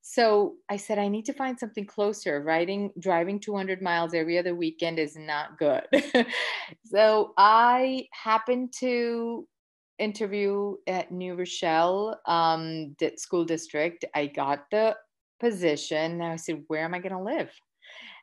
so 0.00 0.54
I 0.68 0.76
said, 0.76 0.98
I 0.98 1.08
need 1.08 1.26
to 1.26 1.32
find 1.32 1.58
something 1.58 1.86
closer. 1.86 2.42
Riding, 2.42 2.90
driving 2.98 3.40
200 3.40 3.82
miles 3.82 4.14
every 4.14 4.38
other 4.38 4.54
weekend 4.54 4.98
is 4.98 5.16
not 5.16 5.58
good. 5.58 5.84
so 6.84 7.32
I 7.36 8.06
happened 8.12 8.72
to 8.80 9.46
interview 9.98 10.76
at 10.86 11.12
New 11.12 11.34
Rochelle 11.34 12.20
um, 12.26 12.96
school 13.16 13.44
district. 13.44 14.04
I 14.14 14.26
got 14.26 14.64
the 14.70 14.96
position. 15.40 16.22
I 16.22 16.36
said, 16.36 16.64
Where 16.68 16.84
am 16.84 16.94
I 16.94 17.00
going 17.00 17.12
to 17.12 17.22
live? 17.22 17.50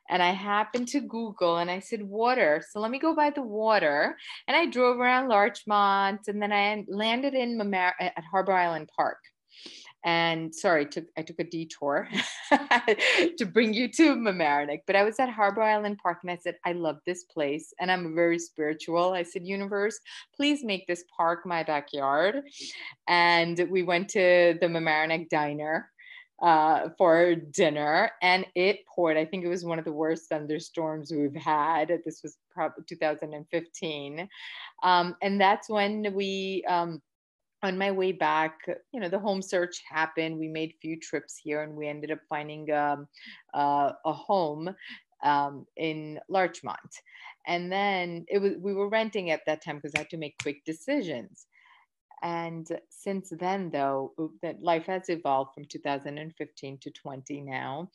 and 0.08 0.22
I 0.22 0.30
happened 0.30 0.88
to 0.88 1.00
Google 1.00 1.56
and 1.56 1.70
I 1.70 1.80
said 1.80 2.02
water. 2.02 2.62
So 2.70 2.80
let 2.80 2.90
me 2.90 2.98
go 2.98 3.14
by 3.14 3.30
the 3.30 3.42
water. 3.42 4.16
And 4.46 4.56
I 4.56 4.66
drove 4.66 4.98
around 4.98 5.28
Larchmont 5.28 6.28
and 6.28 6.40
then 6.40 6.52
I 6.52 6.84
landed 6.88 7.34
in 7.34 7.58
Mamar- 7.58 7.94
at 7.98 8.24
Harbor 8.30 8.52
Island 8.52 8.88
Park. 8.96 9.18
And 10.06 10.54
sorry, 10.54 10.86
took, 10.86 11.06
I 11.18 11.22
took 11.22 11.40
a 11.40 11.44
detour 11.44 12.08
to 13.38 13.44
bring 13.44 13.74
you 13.74 13.88
to 13.88 14.14
Mamaroneck, 14.14 14.82
but 14.86 14.94
I 14.94 15.02
was 15.02 15.18
at 15.18 15.28
Harbor 15.28 15.62
Island 15.62 15.98
Park 16.00 16.18
and 16.22 16.30
I 16.30 16.36
said, 16.36 16.54
I 16.64 16.72
love 16.74 16.98
this 17.04 17.24
place 17.24 17.74
and 17.80 17.90
I'm 17.90 18.14
very 18.14 18.38
spiritual. 18.38 19.14
I 19.14 19.24
said, 19.24 19.44
Universe, 19.44 19.98
please 20.36 20.62
make 20.62 20.86
this 20.86 21.02
park 21.14 21.44
my 21.44 21.64
backyard. 21.64 22.42
And 23.08 23.66
we 23.68 23.82
went 23.82 24.08
to 24.10 24.56
the 24.60 24.68
Mamaroneck 24.68 25.28
Diner 25.28 25.90
uh, 26.40 26.90
for 26.96 27.34
dinner 27.34 28.12
and 28.22 28.46
it 28.54 28.86
poured. 28.86 29.16
I 29.16 29.24
think 29.24 29.44
it 29.44 29.48
was 29.48 29.64
one 29.64 29.80
of 29.80 29.84
the 29.84 29.92
worst 29.92 30.28
thunderstorms 30.28 31.10
we've 31.10 31.34
had. 31.34 31.88
This 32.04 32.22
was 32.22 32.36
probably 32.52 32.84
2015. 32.88 34.28
Um, 34.84 35.16
and 35.20 35.40
that's 35.40 35.68
when 35.68 36.14
we, 36.14 36.64
um, 36.68 37.02
on 37.66 37.78
my 37.78 37.90
way 37.90 38.12
back, 38.12 38.60
you 38.92 39.00
know, 39.00 39.08
the 39.08 39.18
home 39.18 39.42
search 39.42 39.82
happened. 39.88 40.38
We 40.38 40.48
made 40.48 40.74
few 40.80 40.98
trips 40.98 41.36
here 41.36 41.62
and 41.62 41.74
we 41.74 41.88
ended 41.88 42.10
up 42.10 42.20
finding 42.28 42.70
um, 42.72 43.08
uh, 43.54 43.92
a 44.04 44.12
home 44.12 44.74
um, 45.22 45.66
in 45.76 46.20
Larchmont. 46.28 47.02
And 47.46 47.70
then 47.70 48.24
it 48.28 48.38
was 48.38 48.52
we 48.60 48.72
were 48.72 48.88
renting 48.88 49.30
at 49.30 49.42
that 49.46 49.62
time 49.64 49.76
because 49.76 49.92
I 49.94 50.00
had 50.00 50.10
to 50.10 50.16
make 50.16 50.36
quick 50.42 50.64
decisions. 50.64 51.46
And 52.22 52.66
since 52.88 53.30
then, 53.30 53.70
though, 53.70 54.12
that 54.42 54.62
life 54.62 54.86
has 54.86 55.08
evolved 55.08 55.54
from 55.54 55.66
2015 55.66 56.78
to 56.80 56.90
20 56.90 57.40
now. 57.42 57.90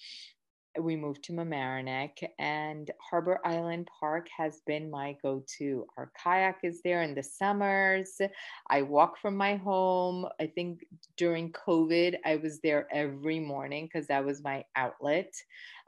We 0.79 0.95
moved 0.95 1.23
to 1.25 1.33
Mamaroneck, 1.33 2.23
and 2.39 2.89
Harbor 2.99 3.39
Island 3.43 3.89
Park 3.99 4.27
has 4.37 4.61
been 4.65 4.89
my 4.89 5.17
go 5.21 5.43
to. 5.57 5.85
Our 5.97 6.11
kayak 6.15 6.59
is 6.63 6.81
there 6.81 7.01
in 7.01 7.13
the 7.13 7.23
summers. 7.23 8.21
I 8.69 8.81
walk 8.81 9.17
from 9.17 9.35
my 9.35 9.55
home. 9.57 10.27
I 10.39 10.47
think 10.47 10.85
during 11.17 11.51
COVID, 11.51 12.17
I 12.25 12.37
was 12.37 12.61
there 12.61 12.87
every 12.91 13.39
morning 13.39 13.85
because 13.85 14.07
that 14.07 14.23
was 14.23 14.43
my 14.43 14.63
outlet. 14.77 15.33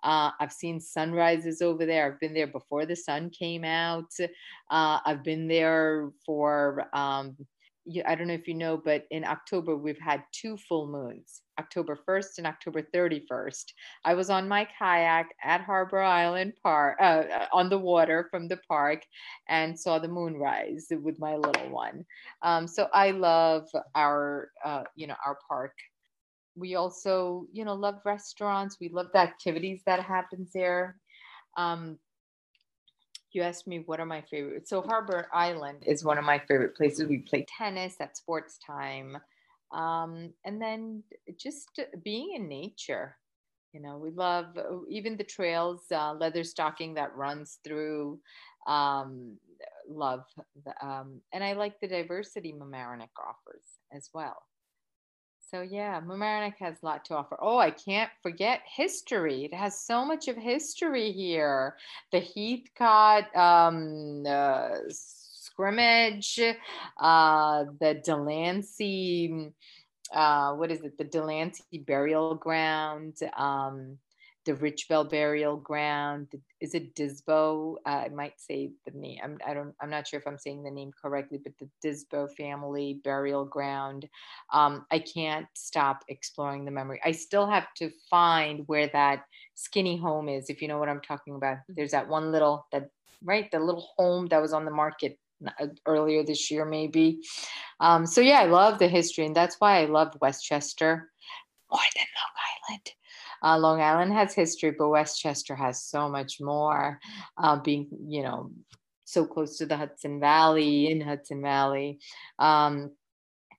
Uh, 0.04 0.32
I've 0.40 0.52
seen 0.52 0.82
sunrises 0.82 1.62
over 1.62 1.86
there. 1.86 2.06
I've 2.06 2.20
been 2.20 2.34
there 2.34 2.48
before 2.48 2.86
the 2.86 2.96
sun 2.96 3.30
came 3.30 3.64
out. 3.64 4.12
Uh, 4.70 5.00
I've 5.06 5.24
been 5.24 5.48
there 5.48 6.12
for 6.26 6.86
um, 6.94 7.38
I 8.06 8.16
don't 8.16 8.28
know 8.28 8.34
if 8.34 8.48
you 8.48 8.54
know, 8.54 8.78
but 8.78 9.06
in 9.12 9.26
October 9.26 9.76
we've 9.76 10.00
had 10.00 10.24
two 10.32 10.56
full 10.58 10.88
moons, 10.88 11.42
October 11.60 12.00
1st 12.08 12.38
and 12.38 12.48
October 12.48 12.82
31st. 12.82 13.66
I 14.06 14.14
was 14.14 14.30
on 14.30 14.48
my 14.48 14.68
kayak 14.80 15.28
at 15.44 15.62
Harbor 15.62 16.02
Island 16.02 16.54
Park, 16.64 16.98
uh, 17.02 17.04
uh, 17.04 17.46
on 17.52 17.70
the 17.70 17.78
water 17.78 18.28
from 18.32 18.48
the 18.48 18.58
park, 18.70 19.04
and 19.50 19.78
saw 19.78 20.00
the 20.00 20.08
moon 20.08 20.38
rise 20.38 20.88
with 20.92 21.20
my 21.20 21.36
little 21.36 21.70
one. 21.70 22.06
Um, 22.42 22.68
so 22.68 22.88
I 22.94 23.12
love 23.12 23.68
our, 23.96 24.50
uh, 24.64 24.84
you 24.96 25.08
know, 25.08 25.16
our 25.26 25.38
park. 25.48 25.74
We 26.56 26.76
also, 26.76 27.48
you 27.52 27.66
know, 27.66 27.74
love 27.74 28.00
restaurants. 28.06 28.78
We 28.80 28.90
love 28.90 29.08
the 29.12 29.20
activities 29.20 29.82
that 29.86 30.00
happens 30.00 30.52
there. 30.54 30.98
Um, 31.58 32.00
you 33.34 33.42
asked 33.42 33.68
me 33.68 33.84
what 33.86 34.00
are 34.00 34.06
my 34.06 34.22
favorite. 34.22 34.68
So 34.68 34.82
Harbor 34.82 35.28
Island 35.34 35.84
is 35.86 36.04
one 36.04 36.18
of 36.18 36.26
my 36.26 36.40
favorite 36.40 36.76
places. 36.76 37.08
We 37.08 37.20
play 37.20 37.46
tennis 37.58 37.96
at 38.00 38.18
sports 38.18 38.58
time. 38.66 39.18
Um, 39.72 40.34
and 40.46 40.62
then 40.62 41.04
just 41.38 41.80
being 42.04 42.34
in 42.36 42.48
nature. 42.48 43.18
You 43.74 43.82
know, 43.82 43.98
we 43.98 44.12
love 44.12 44.56
even 44.88 45.18
the 45.18 45.24
trails, 45.24 45.82
uh, 45.92 46.14
Leatherstocking 46.14 46.94
that 46.96 47.16
runs 47.16 47.58
through. 47.64 48.20
Um, 48.68 49.38
love, 49.90 50.26
the, 50.64 50.86
um, 50.86 51.22
and 51.34 51.44
I 51.44 51.54
like 51.54 51.80
the 51.80 51.88
diversity 51.88 52.54
Mamaroneck 52.54 53.10
offers 53.20 53.66
as 53.92 54.10
well. 54.14 54.44
So 55.54 55.62
yeah, 55.62 56.02
Mamaroneck 56.02 56.58
has 56.62 56.82
a 56.82 56.86
lot 56.88 57.06
to 57.06 57.16
offer. 57.16 57.38
Oh, 57.40 57.60
I 57.60 57.70
can't 57.70 58.10
forget 58.24 58.62
history. 58.66 59.46
It 59.46 59.54
has 59.54 59.80
so 59.80 60.04
much 60.04 60.28
of 60.28 60.36
history 60.36 61.12
here. 61.12 61.76
The 62.12 62.22
Heathcote 62.22 63.36
um, 63.36 64.24
uh, 64.28 64.70
scrimmage, 64.90 66.40
uh, 67.00 67.66
the 67.80 68.02
Delancey, 68.04 69.52
uh, 70.12 70.54
what 70.54 70.72
is 70.72 70.82
it? 70.82 70.98
The 70.98 71.04
Delancey 71.04 71.78
burial 71.86 72.34
ground. 72.34 73.20
Um, 73.38 74.00
the 74.46 74.54
Richbell 74.54 75.10
burial 75.10 75.58
ground. 75.58 76.28
Is 76.60 76.74
it 76.74 76.96
Disbo? 76.96 77.76
Uh, 77.86 77.90
I 77.90 78.10
might 78.10 78.40
say 78.40 78.72
the 78.86 78.98
name. 78.98 79.20
I'm, 79.24 79.38
I 79.46 79.54
don't. 79.54 79.74
I'm 79.82 79.90
not 79.90 80.08
sure 80.08 80.20
if 80.20 80.28
I'm 80.28 80.38
saying 80.38 80.64
the 80.64 80.72
name 80.72 80.92
correctly, 81.00 81.40
but 81.44 81.54
the 81.60 81.70
Disbo 81.86 82.30
family 82.36 83.00
burial 83.04 83.46
ground. 83.46 84.08
Um, 84.52 84.86
I 84.92 85.00
can't 85.00 85.48
stop 85.54 86.04
exploring 86.08 86.66
the 86.66 86.72
memory. 86.72 87.00
I 87.04 87.12
still 87.12 87.48
have 87.48 87.68
to 87.78 87.90
find 88.10 88.64
where 88.68 88.88
that 88.88 89.24
skinny 89.56 89.98
home 89.98 90.30
is. 90.30 90.50
If 90.50 90.62
you 90.62 90.68
know 90.68 90.80
what 90.80 90.90
I'm 90.90 91.02
talking 91.02 91.36
about. 91.36 91.58
Mm-hmm. 91.58 91.74
There's 91.76 91.92
that 91.92 92.08
one 92.08 92.32
little 92.32 92.68
that 92.72 92.90
right, 93.24 93.50
the 93.52 93.60
little 93.60 93.88
home 93.98 94.28
that 94.28 94.42
was 94.42 94.54
on 94.54 94.66
the 94.66 94.72
market 94.72 95.18
uh, 95.46 95.68
earlier 95.86 96.24
this 96.24 96.52
year, 96.52 96.66
maybe. 96.66 97.22
Um, 97.80 98.06
so 98.06 98.22
yeah, 98.22 98.40
I 98.40 98.46
love 98.46 98.80
the 98.80 98.88
history, 98.88 99.26
and 99.26 99.36
that's 99.36 99.56
why 99.60 99.82
I 99.82 99.86
love 99.86 100.18
Westchester 100.22 101.10
more 101.72 101.80
than 101.96 102.06
Long 102.16 102.70
Island. 102.70 102.92
Uh, 103.44 103.58
Long 103.58 103.82
Island 103.82 104.14
has 104.14 104.34
history, 104.34 104.72
but 104.72 104.90
Westchester 104.90 105.56
has 105.56 105.84
so 105.84 106.10
much 106.10 106.40
more. 106.40 107.00
Uh, 107.38 107.58
being, 107.58 107.88
you 108.08 108.24
know, 108.24 108.52
so 109.06 109.26
close 109.26 109.58
to 109.58 109.66
the 109.66 109.78
Hudson 109.78 110.20
Valley, 110.20 110.90
in 110.90 111.02
Hudson 111.02 111.42
Valley. 111.42 112.00
Um, 112.40 112.92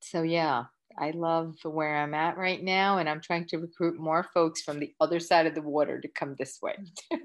so 0.00 0.22
yeah, 0.22 0.64
I 0.98 1.10
love 1.10 1.56
where 1.64 1.96
I'm 1.96 2.14
at 2.14 2.36
right 2.36 2.62
now, 2.62 2.98
and 2.98 3.08
I'm 3.08 3.20
trying 3.20 3.46
to 3.48 3.58
recruit 3.58 3.98
more 3.98 4.26
folks 4.34 4.62
from 4.62 4.78
the 4.78 4.92
other 5.00 5.20
side 5.20 5.46
of 5.46 5.54
the 5.54 5.62
water 5.62 6.00
to 6.00 6.08
come 6.08 6.34
this 6.38 6.58
way. 6.62 6.76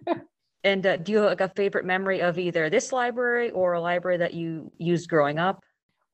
and 0.63 0.85
uh, 0.85 0.97
do 0.97 1.11
you 1.11 1.17
have 1.19 1.27
like 1.27 1.41
a 1.41 1.49
favorite 1.49 1.85
memory 1.85 2.21
of 2.21 2.39
either 2.39 2.69
this 2.69 2.91
library 2.91 3.51
or 3.51 3.73
a 3.73 3.81
library 3.81 4.17
that 4.17 4.33
you 4.33 4.71
used 4.77 5.09
growing 5.09 5.39
up? 5.39 5.63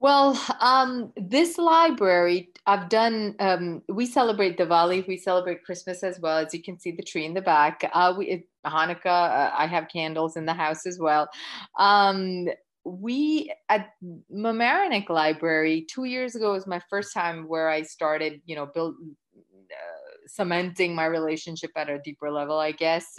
Well, 0.06 0.40
um, 0.62 1.12
this 1.18 1.58
library, 1.58 2.50
I've 2.68 2.90
done, 2.90 3.34
um, 3.40 3.82
we 3.90 4.06
celebrate 4.06 4.56
Diwali, 4.56 5.08
we 5.08 5.18
celebrate 5.18 5.64
Christmas 5.64 6.04
as 6.04 6.20
well. 6.20 6.38
As 6.38 6.54
you 6.54 6.62
can 6.62 6.78
see, 6.80 6.92
the 6.92 7.02
tree 7.02 7.26
in 7.26 7.34
the 7.34 7.42
back. 7.42 7.90
Uh, 7.92 8.14
we, 8.16 8.46
Hanukkah, 8.68 9.08
uh, 9.08 9.52
I 9.58 9.66
have 9.66 9.88
candles 9.88 10.38
in 10.38 10.46
the 10.46 10.54
house 10.54 10.86
as 10.86 11.00
well. 11.00 11.28
Um, 11.80 12.50
we 12.84 13.52
at 13.70 13.94
Mamaroneck 14.32 15.10
Library 15.10 15.88
two 15.90 16.04
years 16.04 16.36
ago 16.36 16.52
was 16.52 16.68
my 16.68 16.82
first 16.88 17.12
time 17.12 17.48
where 17.48 17.68
I 17.68 17.82
started, 17.82 18.42
you 18.46 18.56
know, 18.56 18.68
build, 18.68 18.94
uh, 19.36 20.06
cementing 20.28 20.94
my 20.94 21.06
relationship 21.06 21.72
at 21.76 21.90
a 21.90 21.98
deeper 21.98 22.30
level, 22.30 22.60
I 22.60 22.74
guess. 22.74 23.18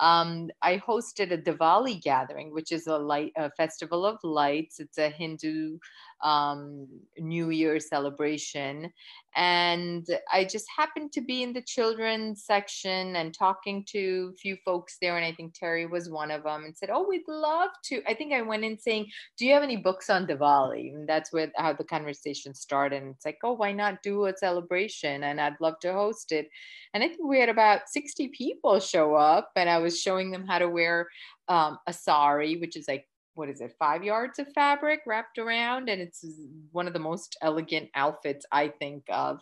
Um, 0.00 0.48
I 0.62 0.78
hosted 0.78 1.30
a 1.32 1.38
Diwali 1.38 2.00
gathering, 2.00 2.52
which 2.54 2.72
is 2.72 2.86
a 2.86 2.96
light 2.96 3.32
a 3.36 3.50
festival 3.50 4.06
of 4.06 4.18
lights. 4.22 4.80
It's 4.80 4.96
a 4.96 5.10
Hindu 5.10 5.78
um, 6.22 6.86
New 7.18 7.50
Year 7.50 7.80
celebration, 7.80 8.92
and 9.36 10.04
I 10.32 10.44
just 10.44 10.66
happened 10.76 11.12
to 11.12 11.20
be 11.20 11.44
in 11.44 11.52
the 11.52 11.62
children's 11.62 12.44
section 12.44 13.14
and 13.14 13.32
talking 13.32 13.84
to 13.90 14.32
a 14.34 14.36
few 14.36 14.56
folks 14.64 14.96
there. 15.00 15.16
And 15.16 15.24
I 15.24 15.32
think 15.32 15.54
Terry 15.54 15.86
was 15.86 16.10
one 16.10 16.32
of 16.32 16.42
them 16.42 16.64
and 16.64 16.76
said, 16.76 16.90
Oh, 16.92 17.06
we'd 17.08 17.28
love 17.28 17.70
to. 17.84 18.02
I 18.08 18.14
think 18.14 18.32
I 18.32 18.42
went 18.42 18.64
in 18.64 18.76
saying, 18.76 19.06
Do 19.38 19.46
you 19.46 19.54
have 19.54 19.62
any 19.62 19.76
books 19.76 20.10
on 20.10 20.26
Diwali? 20.26 20.94
And 20.94 21.08
that's 21.08 21.32
where 21.32 21.52
how 21.56 21.72
the 21.74 21.84
conversation 21.84 22.54
started. 22.54 23.02
And 23.02 23.14
it's 23.14 23.24
like, 23.24 23.38
Oh, 23.44 23.52
why 23.52 23.70
not 23.70 24.02
do 24.02 24.26
a 24.26 24.36
celebration? 24.36 25.22
And 25.22 25.40
I'd 25.40 25.60
love 25.60 25.78
to 25.82 25.92
host 25.92 26.32
it. 26.32 26.48
And 26.92 27.04
I 27.04 27.08
think 27.08 27.20
we 27.22 27.38
had 27.38 27.48
about 27.48 27.82
60 27.86 28.28
people 28.28 28.80
show 28.80 29.14
up, 29.14 29.50
and 29.54 29.70
I 29.70 29.78
was 29.78 30.00
showing 30.00 30.32
them 30.32 30.44
how 30.44 30.58
to 30.58 30.68
wear 30.68 31.08
um, 31.46 31.78
a 31.86 31.92
sari, 31.92 32.56
which 32.56 32.76
is 32.76 32.88
like 32.88 33.06
what 33.34 33.48
is 33.48 33.60
it, 33.60 33.72
five 33.78 34.02
yards 34.02 34.38
of 34.38 34.46
fabric 34.54 35.00
wrapped 35.06 35.38
around, 35.38 35.88
and 35.88 36.00
it's 36.00 36.24
one 36.72 36.86
of 36.86 36.92
the 36.92 36.98
most 36.98 37.36
elegant 37.42 37.88
outfits 37.94 38.44
I 38.52 38.68
think 38.68 39.04
of. 39.08 39.40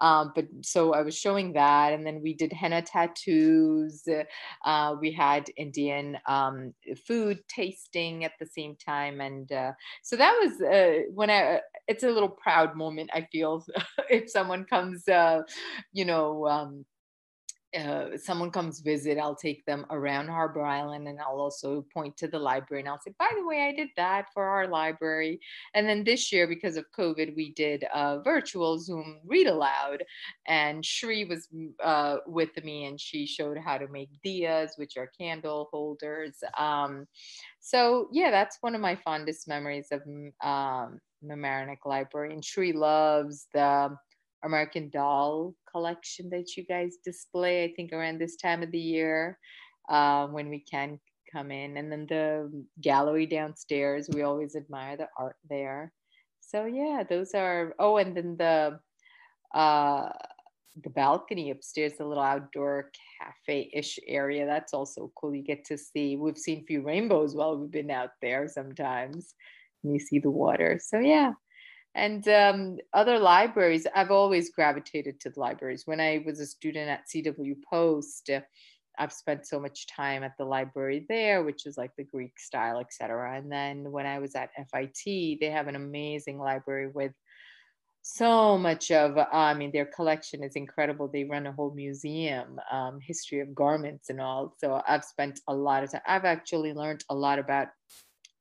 Um, 0.00 0.32
but 0.34 0.46
so 0.62 0.92
I 0.92 1.02
was 1.02 1.16
showing 1.16 1.52
that, 1.54 1.92
and 1.92 2.06
then 2.06 2.20
we 2.22 2.34
did 2.34 2.52
henna 2.52 2.82
tattoos. 2.82 4.04
Uh, 4.64 4.96
we 5.00 5.12
had 5.12 5.50
Indian 5.56 6.18
um, 6.26 6.74
food 7.06 7.38
tasting 7.48 8.24
at 8.24 8.32
the 8.40 8.46
same 8.46 8.76
time, 8.76 9.20
and 9.20 9.50
uh, 9.52 9.72
so 10.02 10.16
that 10.16 10.36
was 10.42 10.60
uh, 10.60 11.02
when 11.14 11.30
I. 11.30 11.60
It's 11.86 12.04
a 12.04 12.10
little 12.10 12.28
proud 12.28 12.76
moment 12.76 13.10
I 13.14 13.26
feel 13.32 13.64
if 14.10 14.30
someone 14.30 14.64
comes, 14.64 15.08
uh, 15.08 15.42
you 15.92 16.04
know. 16.04 16.46
Um, 16.46 16.84
uh, 17.76 18.16
someone 18.16 18.50
comes 18.50 18.80
visit, 18.80 19.18
I'll 19.18 19.34
take 19.34 19.64
them 19.66 19.84
around 19.90 20.28
Harbor 20.28 20.62
Island 20.62 21.06
and 21.06 21.20
I'll 21.20 21.40
also 21.40 21.84
point 21.92 22.16
to 22.16 22.28
the 22.28 22.38
library 22.38 22.80
and 22.80 22.88
I'll 22.88 23.00
say, 23.00 23.12
by 23.18 23.28
the 23.36 23.46
way, 23.46 23.62
I 23.68 23.72
did 23.72 23.88
that 23.96 24.26
for 24.32 24.44
our 24.44 24.66
library. 24.66 25.40
And 25.74 25.86
then 25.86 26.02
this 26.02 26.32
year, 26.32 26.46
because 26.46 26.76
of 26.76 26.86
COVID, 26.98 27.36
we 27.36 27.52
did 27.52 27.84
a 27.94 28.20
virtual 28.22 28.78
Zoom 28.78 29.18
read 29.26 29.48
aloud. 29.48 30.02
And 30.46 30.84
Shri 30.84 31.24
was 31.26 31.48
uh, 31.84 32.18
with 32.26 32.62
me 32.64 32.86
and 32.86 32.98
she 32.98 33.26
showed 33.26 33.58
how 33.58 33.76
to 33.76 33.88
make 33.88 34.10
diyas, 34.24 34.70
which 34.76 34.96
are 34.96 35.10
candle 35.18 35.68
holders. 35.70 36.36
Um, 36.56 37.06
so, 37.60 38.08
yeah, 38.12 38.30
that's 38.30 38.58
one 38.62 38.74
of 38.74 38.80
my 38.80 38.96
fondest 38.96 39.46
memories 39.46 39.88
of 39.90 40.00
um, 40.42 41.00
Mamaroneck 41.22 41.84
Library. 41.84 42.32
And 42.32 42.44
Shri 42.44 42.72
loves 42.72 43.46
the 43.52 43.94
American 44.44 44.90
Doll 44.90 45.54
collection 45.70 46.30
that 46.30 46.56
you 46.56 46.64
guys 46.64 46.96
display, 47.04 47.64
I 47.64 47.72
think 47.74 47.92
around 47.92 48.18
this 48.18 48.36
time 48.36 48.62
of 48.62 48.70
the 48.70 48.78
year 48.78 49.38
uh, 49.88 50.26
when 50.28 50.48
we 50.48 50.60
can 50.60 50.98
come 51.32 51.50
in. 51.50 51.76
And 51.76 51.90
then 51.90 52.06
the 52.08 52.64
gallery 52.80 53.26
downstairs, 53.26 54.08
we 54.12 54.22
always 54.22 54.56
admire 54.56 54.96
the 54.96 55.08
art 55.18 55.36
there. 55.48 55.92
So 56.40 56.64
yeah, 56.64 57.02
those 57.08 57.34
are, 57.34 57.74
oh, 57.78 57.98
and 57.98 58.16
then 58.16 58.36
the, 58.38 58.80
uh, 59.54 60.08
the 60.82 60.90
balcony 60.90 61.50
upstairs, 61.50 61.94
the 61.98 62.06
little 62.06 62.22
outdoor 62.22 62.90
cafe-ish 63.20 63.98
area. 64.06 64.46
That's 64.46 64.72
also 64.72 65.10
cool. 65.16 65.34
You 65.34 65.42
get 65.42 65.64
to 65.66 65.76
see, 65.76 66.16
we've 66.16 66.38
seen 66.38 66.60
a 66.60 66.64
few 66.64 66.82
rainbows 66.82 67.34
while 67.34 67.58
we've 67.58 67.70
been 67.70 67.90
out 67.90 68.10
there 68.22 68.48
sometimes. 68.48 69.34
And 69.82 69.92
you 69.92 69.98
see 69.98 70.20
the 70.20 70.30
water. 70.30 70.80
So 70.82 71.00
yeah, 71.00 71.32
and 71.98 72.28
um, 72.28 72.78
other 72.92 73.18
libraries 73.18 73.86
i've 73.94 74.10
always 74.10 74.50
gravitated 74.50 75.20
to 75.20 75.30
the 75.30 75.40
libraries. 75.40 75.86
When 75.86 76.00
i 76.00 76.22
was 76.24 76.40
a 76.40 76.46
student 76.46 76.88
at 76.88 77.06
cw 77.12 77.56
post 77.68 78.30
uh, 78.30 78.40
i've 78.98 79.12
spent 79.12 79.46
so 79.46 79.58
much 79.60 79.86
time 79.86 80.22
at 80.22 80.36
the 80.38 80.44
library 80.44 81.04
there 81.08 81.42
which 81.42 81.66
is 81.66 81.76
like 81.76 81.94
the 81.96 82.04
greek 82.04 82.38
style 82.38 82.78
etc 82.78 83.36
and 83.36 83.50
then 83.50 83.90
when 83.90 84.06
i 84.06 84.18
was 84.18 84.34
at 84.34 84.50
fit 84.54 85.38
they 85.40 85.50
have 85.50 85.68
an 85.68 85.76
amazing 85.76 86.38
library 86.38 86.88
with 86.88 87.12
so 88.02 88.56
much 88.56 88.90
of 88.90 89.18
i 89.32 89.52
mean 89.52 89.70
their 89.72 89.84
collection 89.84 90.42
is 90.42 90.56
incredible. 90.56 91.08
They 91.08 91.24
run 91.24 91.46
a 91.46 91.52
whole 91.52 91.74
museum 91.74 92.58
um, 92.70 93.00
history 93.00 93.40
of 93.40 93.54
garments 93.54 94.08
and 94.08 94.20
all. 94.20 94.54
So 94.58 94.80
i've 94.88 95.04
spent 95.04 95.40
a 95.48 95.54
lot 95.54 95.82
of 95.82 95.92
time 95.92 96.00
i've 96.06 96.24
actually 96.24 96.72
learned 96.72 97.04
a 97.10 97.14
lot 97.14 97.38
about 97.38 97.68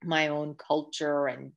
my 0.04 0.28
own 0.28 0.56
culture 0.56 1.28
and 1.28 1.52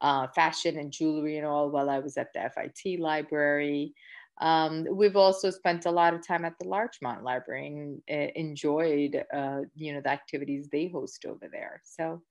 uh, 0.00 0.26
fashion 0.28 0.78
and 0.78 0.92
jewelry 0.92 1.36
and 1.36 1.46
all 1.46 1.70
while 1.70 1.90
I 1.90 1.98
was 1.98 2.16
at 2.16 2.32
the 2.32 2.50
FIT 2.54 3.00
library. 3.00 3.94
Um, 4.40 4.86
we've 4.90 5.16
also 5.16 5.50
spent 5.50 5.84
a 5.84 5.90
lot 5.90 6.14
of 6.14 6.26
time 6.26 6.44
at 6.46 6.58
the 6.58 6.66
Larchmont 6.66 7.22
Library 7.22 7.66
and 7.66 8.02
uh, 8.10 8.32
enjoyed, 8.34 9.22
uh, 9.32 9.60
you 9.74 9.92
know, 9.92 10.00
the 10.00 10.10
activities 10.10 10.68
they 10.68 10.88
host 10.88 11.26
over 11.26 11.46
there. 11.50 11.82
So, 11.84 12.22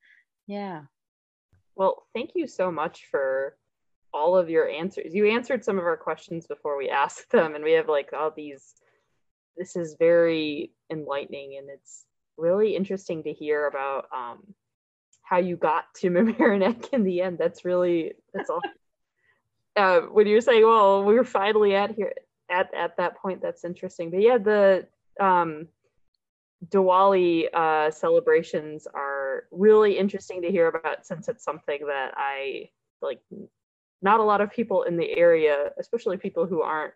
yeah. 0.47 0.81
Well, 1.75 2.07
thank 2.15 2.31
you 2.33 2.47
so 2.47 2.71
much 2.71 3.07
for 3.11 3.55
all 4.11 4.35
of 4.35 4.49
your 4.49 4.67
answers. 4.67 5.13
You 5.13 5.27
answered 5.27 5.63
some 5.63 5.77
of 5.77 5.85
our 5.85 5.97
questions 5.97 6.47
before 6.47 6.77
we 6.77 6.89
asked 6.89 7.31
them, 7.31 7.55
and 7.55 7.63
we 7.63 7.73
have 7.73 7.87
like 7.87 8.09
all 8.13 8.31
these. 8.35 8.73
This 9.55 9.75
is 9.75 9.95
very 9.99 10.71
enlightening, 10.91 11.57
and 11.57 11.69
it's 11.69 12.05
really 12.37 12.75
interesting 12.75 13.23
to 13.23 13.33
hear 13.33 13.67
about 13.67 14.05
um, 14.15 14.41
how 15.29 15.37
you 15.37 15.55
got 15.55 15.93
to 15.95 16.09
Mamaroneck 16.09 16.91
in 16.93 17.03
the 17.03 17.21
end. 17.21 17.37
That's 17.37 17.63
really 17.63 18.13
that's 18.33 18.49
all. 18.49 18.61
uh, 19.75 20.01
when 20.01 20.27
you're 20.27 20.41
saying, 20.41 20.65
"Well, 20.65 21.03
we're 21.03 21.23
finally 21.23 21.75
at 21.75 21.91
here 21.95 22.13
at 22.49 22.73
at 22.73 22.97
that 22.97 23.17
point," 23.17 23.41
that's 23.41 23.63
interesting. 23.63 24.09
But 24.09 24.21
yeah, 24.21 24.37
the 24.37 24.87
um, 25.19 25.67
Diwali 26.69 27.47
uh, 27.53 27.91
celebrations 27.91 28.87
are 28.93 29.43
really 29.51 29.97
interesting 29.97 30.41
to 30.41 30.51
hear 30.51 30.67
about 30.67 31.05
since 31.05 31.29
it's 31.29 31.43
something 31.43 31.85
that 31.87 32.13
I 32.17 32.69
like. 33.01 33.19
Not 34.01 34.21
a 34.21 34.23
lot 34.23 34.39
of 34.39 34.49
people 34.49 34.83
in 34.83 34.95
the 34.95 35.11
area, 35.11 35.71
especially 35.77 36.15
people 36.15 36.45
who 36.45 36.61
aren't 36.61 36.93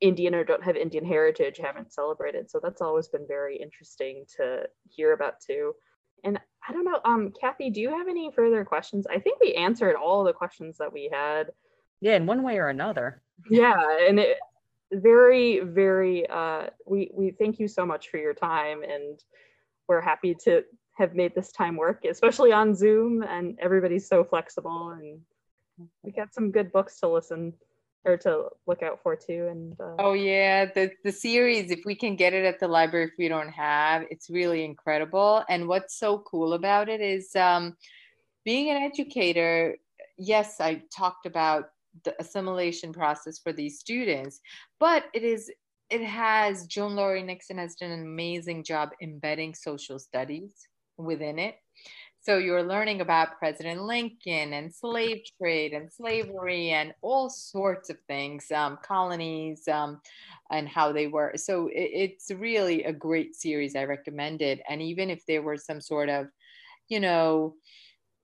Indian 0.00 0.32
or 0.32 0.44
don't 0.44 0.62
have 0.62 0.76
Indian 0.76 1.04
heritage, 1.04 1.58
haven't 1.58 1.92
celebrated. 1.92 2.48
So 2.48 2.60
that's 2.62 2.80
always 2.80 3.08
been 3.08 3.26
very 3.26 3.56
interesting 3.56 4.24
to 4.36 4.68
hear 4.88 5.12
about 5.12 5.40
too. 5.40 5.74
And 6.24 6.40
I 6.68 6.72
don't 6.72 6.84
know, 6.84 7.00
um, 7.04 7.32
Kathy, 7.40 7.70
do 7.70 7.80
you 7.80 7.90
have 7.90 8.08
any 8.08 8.30
further 8.34 8.64
questions? 8.64 9.06
I 9.06 9.18
think 9.18 9.40
we 9.40 9.54
answered 9.54 9.96
all 9.96 10.24
the 10.24 10.32
questions 10.32 10.78
that 10.78 10.92
we 10.92 11.08
had. 11.12 11.52
Yeah, 12.00 12.16
in 12.16 12.26
one 12.26 12.42
way 12.42 12.58
or 12.58 12.68
another. 12.68 13.22
Yeah, 13.50 13.80
and 14.08 14.18
it 14.18 14.38
very, 14.92 15.60
very 15.60 16.28
uh 16.28 16.68
we 16.86 17.10
we 17.12 17.30
thank 17.30 17.58
you 17.58 17.68
so 17.68 17.84
much 17.84 18.08
for 18.08 18.18
your 18.18 18.34
time 18.34 18.82
and 18.82 19.22
we're 19.88 20.00
happy 20.00 20.34
to 20.44 20.62
have 20.94 21.14
made 21.14 21.34
this 21.34 21.52
time 21.52 21.76
work, 21.76 22.04
especially 22.04 22.52
on 22.52 22.74
Zoom 22.74 23.22
and 23.22 23.58
everybody's 23.60 24.08
so 24.08 24.24
flexible 24.24 24.90
and 24.90 25.20
we 26.02 26.12
got 26.12 26.32
some 26.32 26.50
good 26.50 26.72
books 26.72 27.00
to 27.00 27.08
listen 27.08 27.52
or 28.06 28.16
to 28.16 28.48
look 28.66 28.82
out 28.82 29.02
for 29.02 29.16
too. 29.16 29.48
And 29.50 29.78
uh, 29.80 29.96
oh 29.98 30.12
yeah, 30.12 30.66
the 30.66 30.92
the 31.04 31.12
series 31.12 31.70
if 31.70 31.84
we 31.84 31.94
can 31.94 32.16
get 32.16 32.32
it 32.32 32.44
at 32.44 32.60
the 32.60 32.68
library 32.68 33.06
if 33.06 33.12
we 33.18 33.28
don't 33.28 33.50
have, 33.50 34.04
it's 34.10 34.30
really 34.30 34.64
incredible. 34.64 35.44
And 35.48 35.68
what's 35.68 35.98
so 35.98 36.20
cool 36.20 36.54
about 36.54 36.88
it 36.88 37.00
is 37.00 37.34
um, 37.36 37.76
being 38.44 38.70
an 38.70 38.82
educator. 38.82 39.76
Yes, 40.16 40.60
I 40.60 40.82
talked 40.96 41.26
about 41.26 41.70
the 42.04 42.14
assimilation 42.20 42.92
process 42.92 43.38
for 43.38 43.52
these 43.52 43.78
students, 43.78 44.40
but 44.78 45.04
it 45.12 45.24
is 45.24 45.50
it 45.90 46.02
has 46.02 46.66
Joan 46.66 46.96
Lowery 46.96 47.22
Nixon 47.22 47.58
has 47.58 47.74
done 47.74 47.90
an 47.90 48.02
amazing 48.02 48.64
job 48.64 48.90
embedding 49.02 49.54
social 49.54 49.98
studies 49.98 50.66
within 50.96 51.38
it 51.38 51.56
so 52.26 52.38
you're 52.38 52.64
learning 52.64 53.02
about 53.02 53.38
President 53.38 53.84
Lincoln 53.84 54.54
and 54.54 54.74
slave 54.74 55.22
trade 55.40 55.72
and 55.72 55.92
slavery 55.92 56.70
and 56.70 56.92
all 57.00 57.30
sorts 57.30 57.88
of 57.88 57.98
things, 58.08 58.50
um, 58.50 58.80
colonies 58.82 59.68
um, 59.68 60.00
and 60.50 60.68
how 60.68 60.90
they 60.90 61.06
were. 61.06 61.34
So 61.36 61.68
it, 61.68 61.90
it's 61.94 62.32
really 62.32 62.82
a 62.82 62.92
great 62.92 63.36
series. 63.36 63.76
I 63.76 63.84
recommend 63.84 64.42
it. 64.42 64.60
And 64.68 64.82
even 64.82 65.08
if 65.08 65.24
there 65.26 65.40
were 65.40 65.56
some 65.56 65.80
sort 65.80 66.08
of, 66.08 66.26
you 66.88 66.98
know, 66.98 67.54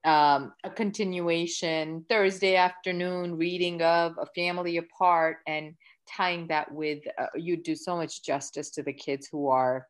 um, 0.03 0.51
a 0.65 0.69
continuation 0.69 2.03
Thursday 2.09 2.57
afternoon 2.57 3.37
reading 3.37 3.81
of 3.83 4.15
A 4.19 4.25
Family 4.35 4.75
Apart 4.75 5.37
and 5.47 5.75
tying 6.09 6.45
that 6.47 6.69
with, 6.69 6.99
uh, 7.17 7.27
you 7.35 7.55
do 7.55 7.73
so 7.73 7.95
much 7.95 8.21
justice 8.21 8.69
to 8.71 8.83
the 8.83 8.91
kids 8.91 9.29
who 9.31 9.47
are 9.47 9.87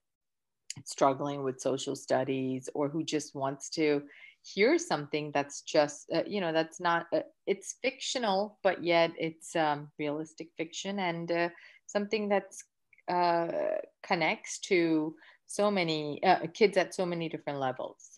struggling 0.85 1.43
with 1.43 1.59
social 1.59 1.95
studies 1.95 2.69
or 2.73 2.89
who 2.89 3.03
just 3.03 3.35
wants 3.35 3.69
to 3.69 4.01
hear 4.41 4.77
something 4.77 5.31
that's 5.33 5.61
just 5.61 6.11
uh, 6.13 6.23
you 6.27 6.41
know 6.41 6.51
that's 6.51 6.79
not 6.81 7.07
uh, 7.13 7.21
it's 7.47 7.75
fictional 7.81 8.57
but 8.61 8.83
yet 8.83 9.11
it's 9.17 9.55
um, 9.55 9.89
realistic 9.97 10.49
fiction 10.57 10.99
and 10.99 11.31
uh, 11.31 11.49
something 11.85 12.27
that's 12.27 12.65
uh, 13.07 13.47
connects 14.05 14.59
to 14.59 15.15
so 15.45 15.71
many 15.71 16.21
uh, 16.23 16.39
kids 16.53 16.77
at 16.77 16.93
so 16.93 17.05
many 17.05 17.29
different 17.29 17.59
levels 17.59 18.12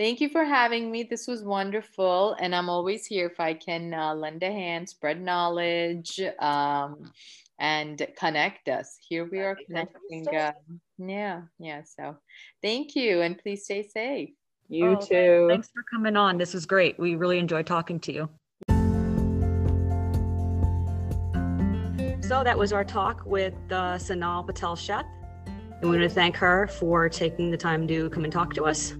thank 0.00 0.20
you 0.20 0.28
for 0.30 0.44
having 0.44 0.90
me 0.90 1.02
this 1.02 1.26
was 1.26 1.44
wonderful 1.44 2.34
and 2.40 2.54
i'm 2.54 2.70
always 2.70 3.04
here 3.04 3.26
if 3.26 3.38
i 3.38 3.52
can 3.52 3.92
uh, 3.92 4.14
lend 4.14 4.42
a 4.42 4.50
hand 4.50 4.88
spread 4.88 5.20
knowledge 5.20 6.18
um, 6.38 7.12
and 7.60 8.04
connect 8.16 8.68
us. 8.68 8.98
Here 9.06 9.28
we 9.30 9.40
are 9.40 9.56
connecting. 9.66 10.26
Uh, 10.28 10.52
yeah, 10.98 11.42
yeah. 11.58 11.82
So 11.84 12.16
thank 12.62 12.96
you 12.96 13.20
and 13.20 13.38
please 13.38 13.64
stay 13.64 13.86
safe. 13.86 14.30
You 14.68 14.96
oh, 14.96 15.00
too. 15.00 15.46
Thanks 15.48 15.68
for 15.68 15.82
coming 15.90 16.16
on. 16.16 16.38
This 16.38 16.54
was 16.54 16.64
great. 16.64 16.98
We 16.98 17.16
really 17.16 17.38
enjoyed 17.38 17.66
talking 17.66 18.00
to 18.00 18.12
you. 18.12 18.30
So 22.22 22.44
that 22.44 22.56
was 22.56 22.72
our 22.72 22.84
talk 22.84 23.22
with 23.26 23.54
uh, 23.70 23.98
Sanal 23.98 24.46
Patel 24.46 24.76
Sheth. 24.76 25.04
And 25.46 25.90
we 25.90 25.98
want 25.98 26.02
to 26.02 26.08
thank 26.08 26.36
her 26.36 26.68
for 26.68 27.08
taking 27.08 27.50
the 27.50 27.56
time 27.56 27.88
to 27.88 28.08
come 28.10 28.24
and 28.24 28.32
talk 28.32 28.54
to 28.54 28.64
us. 28.64 28.94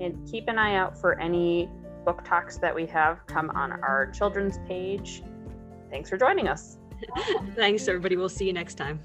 And 0.00 0.28
keep 0.30 0.48
an 0.48 0.58
eye 0.58 0.76
out 0.76 0.98
for 0.98 1.18
any 1.20 1.70
book 2.04 2.24
talks 2.24 2.58
that 2.58 2.74
we 2.74 2.86
have 2.86 3.24
come 3.26 3.50
on 3.50 3.72
our 3.72 4.10
children's 4.10 4.58
page. 4.66 5.22
Thanks 5.90 6.10
for 6.10 6.16
joining 6.16 6.48
us. 6.48 6.78
Thanks, 7.54 7.86
everybody. 7.88 8.16
We'll 8.16 8.28
see 8.28 8.46
you 8.46 8.52
next 8.52 8.74
time. 8.74 9.00